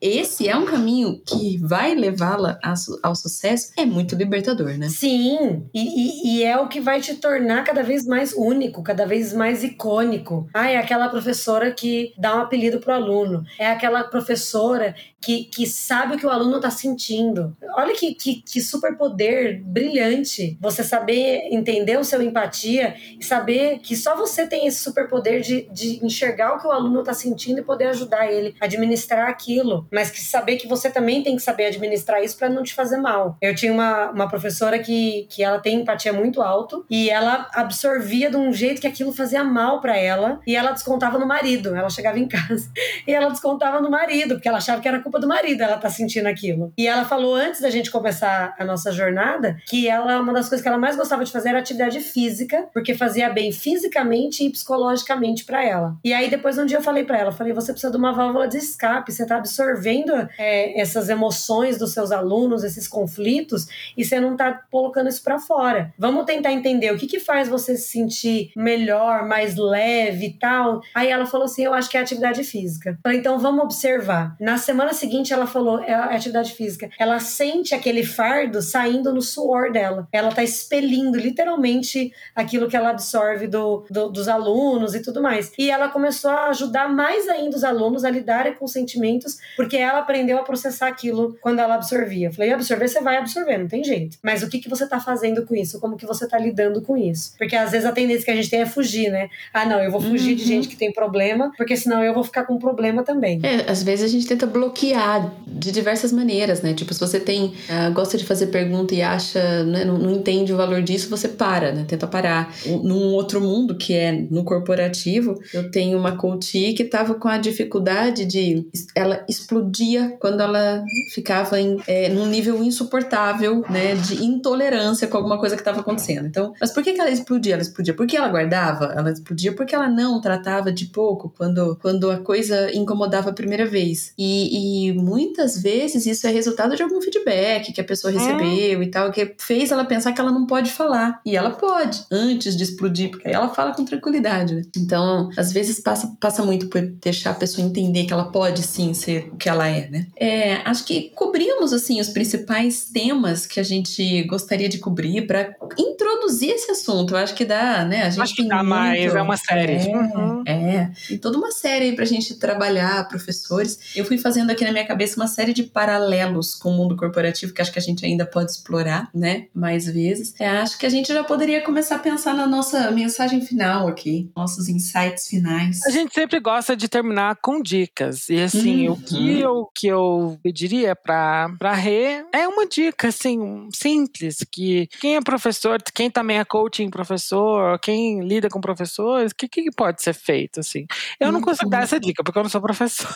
[0.00, 2.58] esse é um caminho que vai levá-la
[3.02, 4.88] ao sucesso, é muito libertador, né?
[4.88, 9.04] Sim, e, e, e, é o que vai te tornar cada vez mais único, cada
[9.04, 10.48] vez mais icônico.
[10.54, 15.66] Ah, é aquela professora que dá um apelido pro aluno, é aquela professora que, que
[15.66, 17.54] sabe o que o aluno está sentindo.
[17.76, 23.94] Olha que, que, que superpoder brilhante você saber entender o seu empatia e saber que
[23.94, 27.64] só você tem esse superpoder de, de enxergar o que o aluno está sentindo e
[27.64, 29.86] poder ajudar ele a administrar aquilo.
[29.92, 32.96] Mas que saber que você também tem que saber administrar isso para não te fazer
[32.96, 33.36] mal.
[33.42, 38.30] Eu tinha uma, uma professora que, que ela tem empatia muito alto e ela absorvia
[38.30, 41.74] de um jeito que aquilo fazia mal para ela e ela descontava no marido.
[41.74, 42.70] Ela chegava em casa
[43.06, 45.88] e ela descontava no marido, porque ela achava que era culpa do marido ela tá
[45.88, 46.72] sentindo aquilo.
[46.76, 50.62] E ela falou antes da gente começar a nossa jornada que ela, uma das coisas
[50.62, 55.44] que ela mais gostava de fazer era atividade física, porque fazia bem fisicamente e psicologicamente
[55.44, 55.96] para ela.
[56.04, 58.48] E aí depois um dia eu falei para ela, falei, você precisa de uma válvula
[58.48, 63.66] de escape, você tá absorvendo é, essas emoções dos seus alunos, esses conflitos,
[63.96, 65.92] e você não tá colocando isso para fora.
[65.98, 70.80] Vamos tentar entender o que que faz você se sentir melhor, mais leve e tal.
[70.94, 72.98] Aí ela falou assim, eu acho que é atividade física.
[73.02, 74.36] falei, então vamos observar.
[74.40, 76.90] Na semana seguinte, ela falou: é a atividade física.
[76.98, 80.08] Ela sente aquele fardo saindo no suor dela.
[80.12, 85.52] Ela tá expelindo literalmente aquilo que ela absorve do, do, dos alunos e tudo mais.
[85.58, 90.00] E ela começou a ajudar mais ainda os alunos a lidarem com sentimentos, porque ela
[90.00, 92.30] aprendeu a processar aquilo quando ela absorvia.
[92.32, 94.18] Falei: absorver, você vai absorver, não tem jeito.
[94.22, 95.80] Mas o que, que você tá fazendo com isso?
[95.80, 97.32] Como que você tá lidando com isso?
[97.38, 99.28] Porque às vezes a tendência que a gente tem é fugir, né?
[99.52, 100.36] Ah, não, eu vou fugir uhum.
[100.36, 103.40] de gente que tem problema, porque senão eu vou ficar com problema também.
[103.42, 106.74] É, às vezes a gente tenta bloquear de diversas maneiras, né?
[106.74, 110.52] Tipo, se você tem, uh, gosta de fazer pergunta e acha, né, não, não, entende
[110.52, 111.84] o valor disso, você para, né?
[111.86, 112.54] Tenta parar.
[112.66, 117.38] Num outro mundo, que é no corporativo, eu tenho uma coach que tava com a
[117.38, 118.66] dificuldade de.
[118.94, 120.84] Ela explodia quando ela
[121.14, 123.94] ficava em, é, num nível insuportável, né?
[123.94, 126.26] De intolerância com alguma coisa que estava acontecendo.
[126.26, 127.54] Então, mas por que, que ela explodia?
[127.54, 128.86] Ela explodia porque ela guardava?
[128.96, 133.66] Ela explodia porque ela não tratava de pouco quando, quando a coisa incomodava a primeira
[133.66, 134.12] vez.
[134.18, 138.84] E, e muitas vezes isso é resultado de algum feedback que a pessoa recebeu é.
[138.84, 141.20] e tal, que fez ela pensar que ela não pode falar.
[141.24, 144.62] E ela pode, antes de explodir, porque aí ela fala com tranquilidade, né?
[144.76, 148.94] Então, às vezes passa, passa muito por deixar a pessoa entender que ela pode sim
[148.94, 150.06] ser o que ela é, né?
[150.16, 155.54] É, acho que cobrimos, assim, os principais temas que a gente gostaria de cobrir para
[155.76, 157.14] introduzir esse assunto.
[157.14, 158.04] Eu acho que dá, né?
[158.04, 158.68] A gente acho que dá muito...
[158.68, 159.72] mais, é uma série.
[159.72, 160.42] É, uhum.
[160.46, 160.92] é.
[161.10, 163.78] E toda uma série aí pra gente trabalhar, professores.
[163.94, 167.52] Eu fui fazendo aqui na minha cabeça uma série de paralelos com o mundo corporativo
[167.52, 169.46] que acho que a gente ainda pode explorar, né?
[169.54, 170.34] Mais vezes.
[170.38, 174.30] É, acho que a gente já poderia começar a pensar na nossa mensagem final aqui,
[174.36, 175.80] nossos insights finais.
[175.86, 178.28] A gente sempre gosta de terminar com dicas.
[178.28, 178.94] E assim, uhum.
[178.94, 183.68] o que eu, que eu pediria para para Rê é uma dica assim
[184.10, 189.34] simples que quem é professor, quem também é coaching professor, quem lida com professores, o
[189.34, 190.86] que, que pode ser feito, assim?
[191.18, 193.08] Eu não consigo dar essa dica, porque eu não sou professor.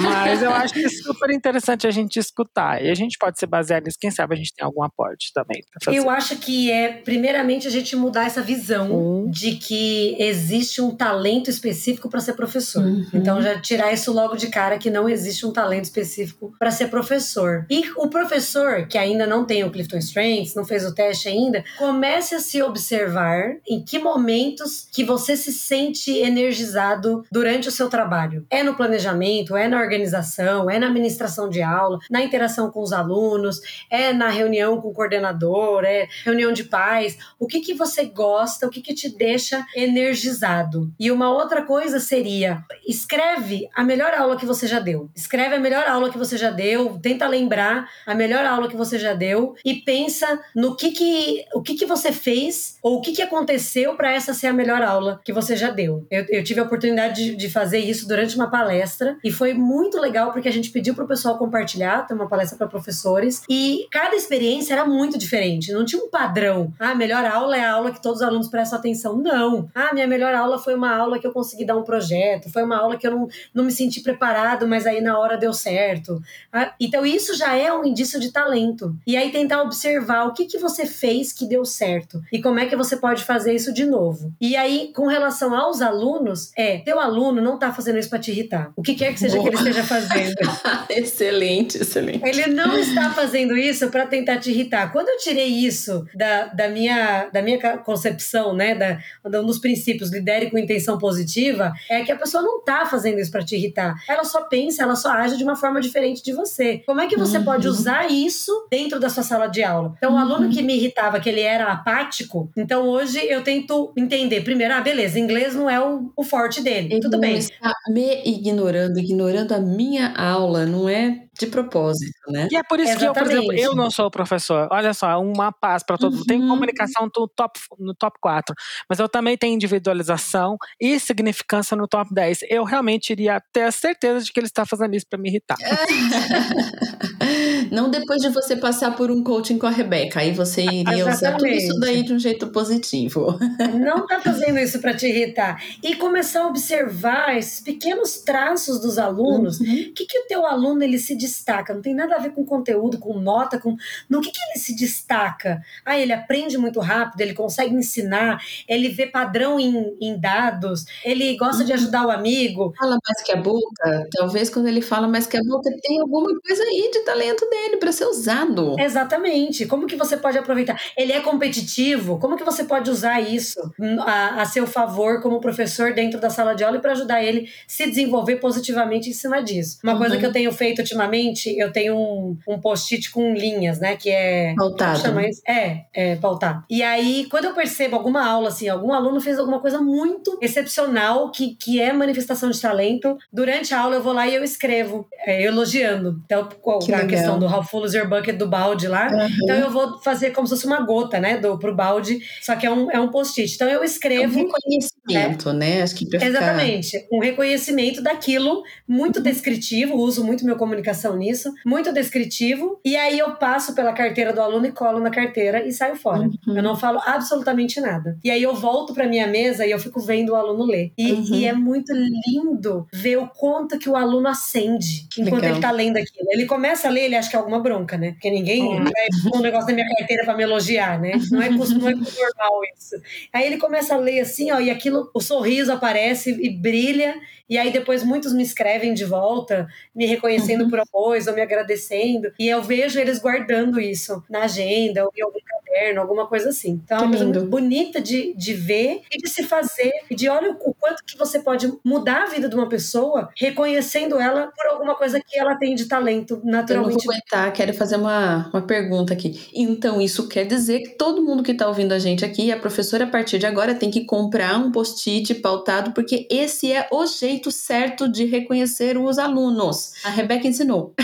[0.00, 2.82] Mas eu acho que é super interessante a gente escutar.
[2.82, 3.96] E a gente pode se basear nisso.
[4.00, 5.62] Quem sabe a gente tem algum aporte também.
[5.86, 9.30] Eu acho que é, primeiramente, a gente mudar essa visão uhum.
[9.30, 12.82] de que existe um talento específico para ser professor.
[12.82, 13.06] Uhum.
[13.14, 16.88] Então, já tirar isso logo de cara, que não existe um talento específico para ser
[16.88, 17.66] professor.
[17.70, 21.64] E o professor, que ainda não tem o Clifton Strengths, não fez o teste ainda,
[21.78, 27.88] comece a se observar em que momentos que você se sente energizado durante o seu
[27.88, 28.44] trabalho.
[28.50, 32.80] É no planejamento planejamento, é na organização, é na administração de aula, na interação com
[32.80, 33.60] os alunos,
[33.90, 37.18] é na reunião com o coordenador, é reunião de pais.
[37.38, 40.90] O que que você gosta, o que que te deixa energizado?
[40.98, 45.10] E uma outra coisa seria, escreve a melhor aula que você já deu.
[45.14, 48.98] Escreve a melhor aula que você já deu, tenta lembrar a melhor aula que você
[48.98, 53.12] já deu e pensa no que que o que que você fez ou o que
[53.12, 56.06] que aconteceu para essa ser a melhor aula que você já deu.
[56.10, 59.52] Eu, eu tive a oportunidade de, de fazer isso durante uma palestra palestra e foi
[59.52, 63.86] muito legal porque a gente pediu pro pessoal compartilhar, tem uma palestra para professores e
[63.90, 66.72] cada experiência era muito diferente, não tinha um padrão.
[66.78, 69.16] Ah, melhor aula é a aula que todos os alunos prestam atenção.
[69.16, 69.68] Não.
[69.74, 72.76] Ah, minha melhor aula foi uma aula que eu consegui dar um projeto, foi uma
[72.76, 76.22] aula que eu não, não me senti preparado, mas aí na hora deu certo.
[76.52, 78.94] Ah, então isso já é um indício de talento.
[79.06, 82.66] E aí tentar observar o que que você fez que deu certo e como é
[82.66, 84.32] que você pode fazer isso de novo.
[84.40, 88.30] E aí com relação aos alunos, é, teu aluno não tá fazendo isso para te
[88.30, 88.72] irritar.
[88.82, 89.48] O que quer que seja Boa.
[89.48, 90.34] que ele esteja fazendo.
[90.90, 92.20] excelente, excelente.
[92.26, 94.90] Ele não está fazendo isso para tentar te irritar.
[94.90, 98.98] Quando eu tirei isso da, da, minha, da minha concepção, né, da,
[99.40, 103.30] um dos princípios, lidere com intenção positiva, é que a pessoa não está fazendo isso
[103.30, 103.94] para te irritar.
[104.08, 106.82] Ela só pensa, ela só age de uma forma diferente de você.
[106.84, 107.44] Como é que você uhum.
[107.44, 109.94] pode usar isso dentro da sua sala de aula?
[109.96, 110.18] Então, o uhum.
[110.18, 114.40] aluno que me irritava, que ele era apático, então hoje eu tento entender.
[114.40, 116.88] Primeiro, ah, beleza, inglês não é o, o forte dele.
[116.90, 117.38] Ele Tudo bem.
[117.38, 122.48] Está me ignorando ignorando, ignorando a minha aula, não é de propósito, né?
[122.50, 123.14] E é por isso Exatamente.
[123.14, 124.68] que eu, por exemplo, eu não sou professor.
[124.70, 126.20] Olha só, uma paz para todo mundo.
[126.20, 126.26] Uhum.
[126.26, 128.54] Tem comunicação no top, no top 4,
[128.88, 132.40] mas eu também tenho individualização e significância no top 10.
[132.50, 135.56] Eu realmente iria ter a certeza de que ele está fazendo isso para me irritar.
[137.72, 141.14] não depois de você passar por um coaching com a Rebeca, aí você iria Exatamente.
[141.14, 143.38] usar tudo isso daí de um jeito positivo.
[143.72, 145.62] Não tá fazendo isso para te irritar.
[145.82, 149.60] E começar a observar esses pequenos traços dos alunos.
[149.60, 149.92] O uhum.
[149.94, 152.98] que, que o teu aluno ele se destaca, não tem nada a ver com conteúdo,
[152.98, 153.76] com nota, com
[154.08, 155.62] no que, que ele se destaca.
[155.84, 161.36] Ah, ele aprende muito rápido, ele consegue ensinar, ele vê padrão em, em dados, ele
[161.36, 161.66] gosta uhum.
[161.66, 162.74] de ajudar o amigo.
[162.78, 166.28] Fala mais que a boca, talvez quando ele fala mais que a boca, tem alguma
[166.40, 168.76] coisa aí de talento dele para ser usado.
[168.78, 169.66] Exatamente.
[169.66, 170.80] Como que você pode aproveitar?
[170.96, 173.60] Ele é competitivo, como que você pode usar isso
[174.00, 177.48] a, a seu favor como professor dentro da sala de aula e para ajudar ele
[177.66, 179.78] se desenvolver positivamente em cima disso?
[179.82, 179.98] Uma uhum.
[179.98, 181.11] coisa que eu tenho feito ultimamente
[181.56, 183.96] eu tenho um, um post-it com linhas, né?
[183.96, 184.54] Que é.
[184.56, 185.00] Pautado.
[185.00, 185.42] Chama isso?
[185.48, 186.64] É, é, pautado.
[186.68, 191.30] E aí, quando eu percebo alguma aula, assim, algum aluno fez alguma coisa muito excepcional,
[191.30, 195.06] que, que é manifestação de talento, durante a aula eu vou lá e eu escrevo,
[195.24, 196.20] é, elogiando.
[196.24, 196.48] Então,
[196.80, 197.08] que a legal.
[197.08, 199.08] questão do How Full is Your Bucket do balde lá.
[199.08, 199.28] Uhum.
[199.42, 201.38] Então, eu vou fazer como se fosse uma gota, né?
[201.38, 203.54] Do, pro balde, só que é um, é um post-it.
[203.54, 204.22] Então, eu escrevo.
[204.22, 205.62] É um reconhecimento, né?
[205.62, 205.82] né?
[205.82, 207.06] Acho que Exatamente.
[207.12, 213.18] Um reconhecimento daquilo, muito descritivo, uso muito minha comunicação atenção nisso, muito descritivo, e aí
[213.18, 216.22] eu passo pela carteira do aluno e colo na carteira e saio fora.
[216.46, 216.56] Uhum.
[216.56, 218.16] Eu não falo absolutamente nada.
[218.22, 220.92] E aí eu volto para minha mesa e eu fico vendo o aluno ler.
[220.96, 221.34] E, uhum.
[221.34, 225.50] e, é muito lindo ver o quanto que o aluno acende enquanto Legal.
[225.50, 226.28] ele tá lendo aquilo.
[226.30, 228.12] Ele começa a ler, ele acha que é alguma bronca, né?
[228.12, 228.84] Porque ninguém uhum.
[228.84, 228.92] vai
[229.34, 231.12] um negócio da minha carteira para me elogiar, né?
[231.30, 232.96] Não é, não é normal isso.
[233.32, 237.14] Aí ele começa a ler assim, ó, e aquilo, o sorriso aparece e brilha,
[237.48, 240.70] e aí depois muitos me escrevem de volta, me reconhecendo uhum.
[240.70, 242.32] por coisa, ou me agradecendo.
[242.38, 245.38] E eu vejo eles guardando isso na agenda, ou em algum
[245.72, 246.80] caderno, alguma coisa assim.
[246.84, 249.90] Então é uma coisa muito bonita de, de ver e de se fazer.
[250.10, 254.18] E de olha o quanto que você pode mudar a vida de uma pessoa reconhecendo
[254.18, 256.96] ela por alguma coisa que ela tem de talento naturalmente.
[256.96, 259.48] Eu vou aguentar, quero fazer uma, uma pergunta aqui.
[259.54, 263.04] Então, isso quer dizer que todo mundo que está ouvindo a gente aqui, a professora,
[263.04, 267.50] a partir de agora, tem que comprar um post-it pautado, porque esse é o jeito
[267.50, 269.92] certo de reconhecer os alunos.
[270.04, 270.94] A Rebeca ensinou.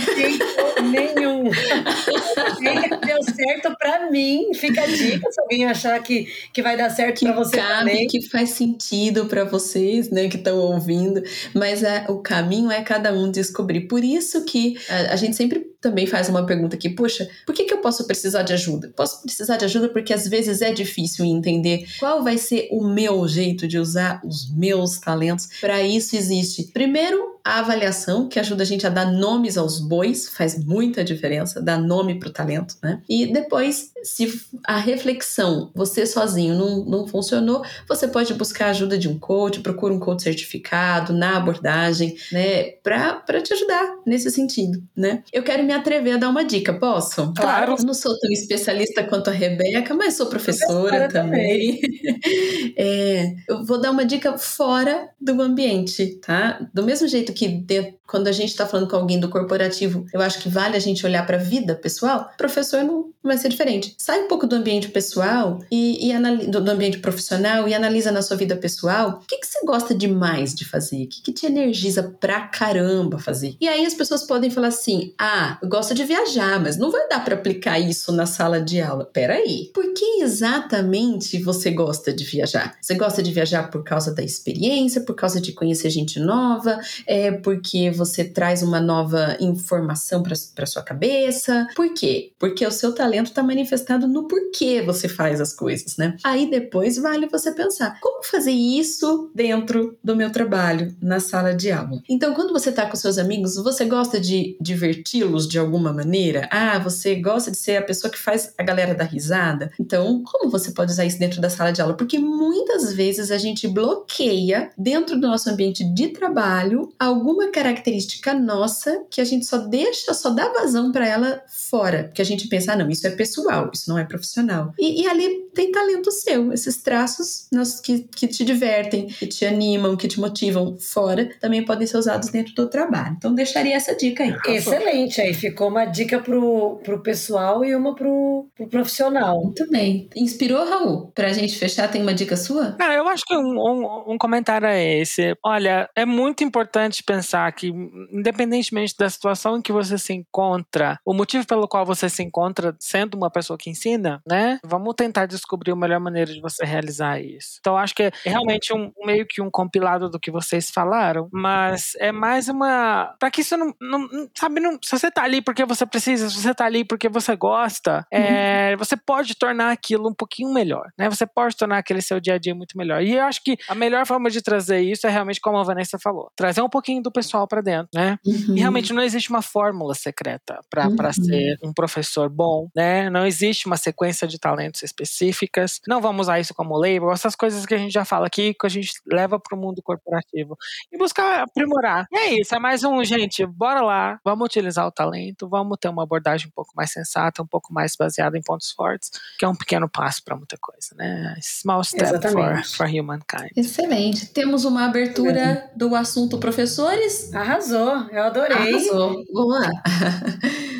[0.90, 1.44] nenhum.
[3.06, 4.52] Deu certo para mim.
[4.54, 8.06] Fica a dica se alguém achar que, que vai dar certo para você cabe, também.
[8.06, 11.22] Que faz sentido para vocês, né, que estão ouvindo.
[11.54, 13.82] Mas a, o caminho é cada um descobrir.
[13.88, 17.64] Por isso que a, a gente sempre também faz uma pergunta aqui, poxa, por que,
[17.64, 18.92] que eu posso precisar de ajuda?
[18.96, 23.26] Posso precisar de ajuda porque às vezes é difícil entender qual vai ser o meu
[23.28, 25.48] jeito de usar os meus talentos.
[25.60, 30.28] Para isso existe, primeiro, a avaliação, que ajuda a gente a dar nomes aos bois,
[30.28, 33.00] faz muita diferença, dar nome para o talento, né?
[33.08, 38.98] E depois, se a reflexão, você sozinho não, não funcionou, você pode buscar a ajuda
[38.98, 42.72] de um coach, procura um coach certificado na abordagem, né?
[42.82, 45.22] Para te ajudar nesse sentido, né?
[45.32, 47.32] Eu quero me atrever a dar uma dica, posso?
[47.34, 47.76] Claro.
[47.78, 51.80] Eu não sou tão especialista quanto a Rebeca, mas sou professora, professora também.
[51.80, 52.72] também.
[52.76, 56.66] é, eu vou dar uma dica fora do ambiente, tá?
[56.72, 60.20] Do mesmo jeito que dentro, quando a gente está falando com alguém do corporativo, eu
[60.22, 63.94] acho que vale a gente olhar para a vida pessoal, professor não vai ser diferente.
[63.98, 68.22] Sai um pouco do ambiente pessoal e, e do, do, ambiente profissional e analisa na
[68.22, 71.46] sua vida pessoal o que, que você gosta demais de fazer, o que, que te
[71.46, 73.56] energiza pra caramba fazer.
[73.60, 77.08] E aí as pessoas podem falar assim: ah, eu gosto de viajar, mas não vai
[77.08, 79.04] dar para aplicar isso na sala de aula.
[79.04, 82.76] Peraí, por que exatamente você gosta de viajar?
[82.80, 87.32] Você gosta de viajar por causa da experiência, por causa de conhecer gente nova, é,
[87.32, 91.66] porque você traz uma nova informação para sua cabeça.
[91.74, 92.32] Por quê?
[92.38, 96.16] Porque o seu talento está manifestado no porquê você faz as coisas, né?
[96.24, 101.70] Aí depois vale você pensar como fazer isso dentro do meu trabalho na sala de
[101.70, 102.00] aula.
[102.08, 106.48] Então, quando você está com seus amigos, você gosta de diverti-los de alguma maneira?
[106.50, 109.70] Ah, você gosta de ser a pessoa que faz a galera dar risada?
[109.78, 111.96] Então, como você pode usar isso dentro da sala de aula?
[111.96, 119.04] Porque muitas vezes a gente bloqueia dentro do nosso ambiente de trabalho alguma característica nossa
[119.10, 122.04] que a gente só deixa, só dá vazão para ela fora.
[122.04, 124.72] Porque a gente pensa, ah, não, isso é pessoal, isso não é profissional.
[124.78, 127.48] E, e ali tem talento seu, esses traços
[127.82, 132.28] que, que te divertem, que te animam, que te motivam fora, também podem ser usados
[132.28, 133.14] dentro do trabalho.
[133.16, 134.34] Então, deixaria essa dica aí.
[134.46, 139.42] Excelente, aí ficou uma dica pro, pro pessoal e uma pro, pro profissional.
[139.42, 140.08] Muito bem.
[140.16, 141.12] Inspirou, Raul?
[141.14, 142.76] Pra gente fechar, tem uma dica sua?
[142.80, 145.36] Ah, eu acho que um, um, um comentário é esse.
[145.44, 147.68] Olha, é muito importante pensar que,
[148.12, 152.74] independentemente da situação em que você se encontra, o motivo pelo qual você se encontra
[152.80, 154.58] sendo uma pessoa que ensina, né?
[154.64, 157.58] Vamos tentar descobrir a melhor maneira de você realizar isso.
[157.60, 161.92] Então, acho que é realmente um meio que um compilado do que vocês falaram, mas
[161.98, 163.14] é mais uma.
[163.18, 163.74] para que isso não.
[163.80, 167.08] não sabe, não, se você tá ali porque você precisa, se você tá ali porque
[167.08, 168.78] você gosta, é, uhum.
[168.78, 171.08] você pode tornar aquilo um pouquinho melhor, né?
[171.08, 173.02] Você pode tornar aquele seu dia a dia muito melhor.
[173.02, 175.98] E eu acho que a melhor forma de trazer isso é realmente como a Vanessa
[175.98, 178.18] falou, trazer um pouquinho do pessoal para dentro, né?
[178.26, 178.56] Uhum.
[178.56, 181.12] E realmente não existe uma fórmula secreta para uhum.
[181.12, 183.10] ser um professor bom, né?
[183.10, 185.80] Não existe uma sequência de talentos específicas.
[185.86, 188.66] Não vamos usar isso como label, essas coisas que a gente já fala aqui, que
[188.66, 190.56] a gente leva para o mundo corporativo.
[190.90, 192.06] E buscar aprimorar.
[192.10, 195.88] E é isso, é mais um, gente, bora lá, vamos utilizar o talento, vamos ter
[195.88, 199.48] uma abordagem um pouco mais sensata, um pouco mais baseada em pontos fortes, que é
[199.48, 201.34] um pequeno passo para muita coisa, né?
[201.40, 203.50] Small step for, for humankind.
[203.56, 204.26] Excelente.
[204.26, 207.32] Temos uma abertura do assunto professores.
[207.34, 208.74] Arrasou, eu adorei.
[208.74, 209.24] Arrasou.
[209.32, 209.70] Vamos lá.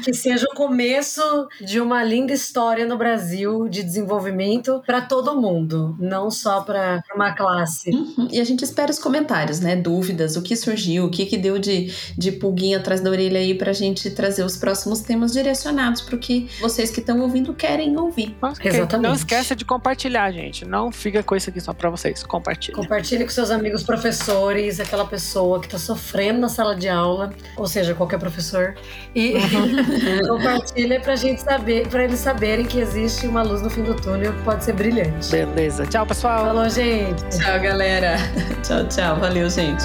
[0.09, 1.21] Que seja o começo
[1.61, 7.33] de uma linda história no Brasil de desenvolvimento para todo mundo, não só para uma
[7.33, 7.91] classe.
[7.91, 8.27] Uhum.
[8.33, 9.77] E a gente espera os comentários, né?
[9.77, 13.55] Dúvidas, o que surgiu, o que, que deu de, de pulguinha atrás da orelha aí
[13.55, 17.53] para a gente trazer os próximos temas direcionados para o que vocês que estão ouvindo
[17.53, 18.35] querem ouvir.
[18.41, 18.71] Okay.
[18.71, 19.09] Exatamente.
[19.09, 20.65] Não esqueça de compartilhar, gente.
[20.65, 22.23] Não fica com isso aqui só para vocês.
[22.23, 22.75] Compartilhe.
[22.75, 27.67] Compartilhe com seus amigos professores, aquela pessoa que está sofrendo na sala de aula, ou
[27.67, 28.75] seja, qualquer professor.
[29.15, 29.98] E uhum.
[30.27, 34.33] compartilha pra gente saber, para eles saberem que existe uma luz no fim do túnel
[34.33, 35.31] que pode ser brilhante.
[35.31, 35.87] Beleza.
[35.87, 36.47] Tchau, pessoal.
[36.47, 37.23] Falou, gente.
[37.37, 38.17] Tchau, galera.
[38.63, 39.17] tchau, tchau.
[39.17, 39.85] Valeu, gente.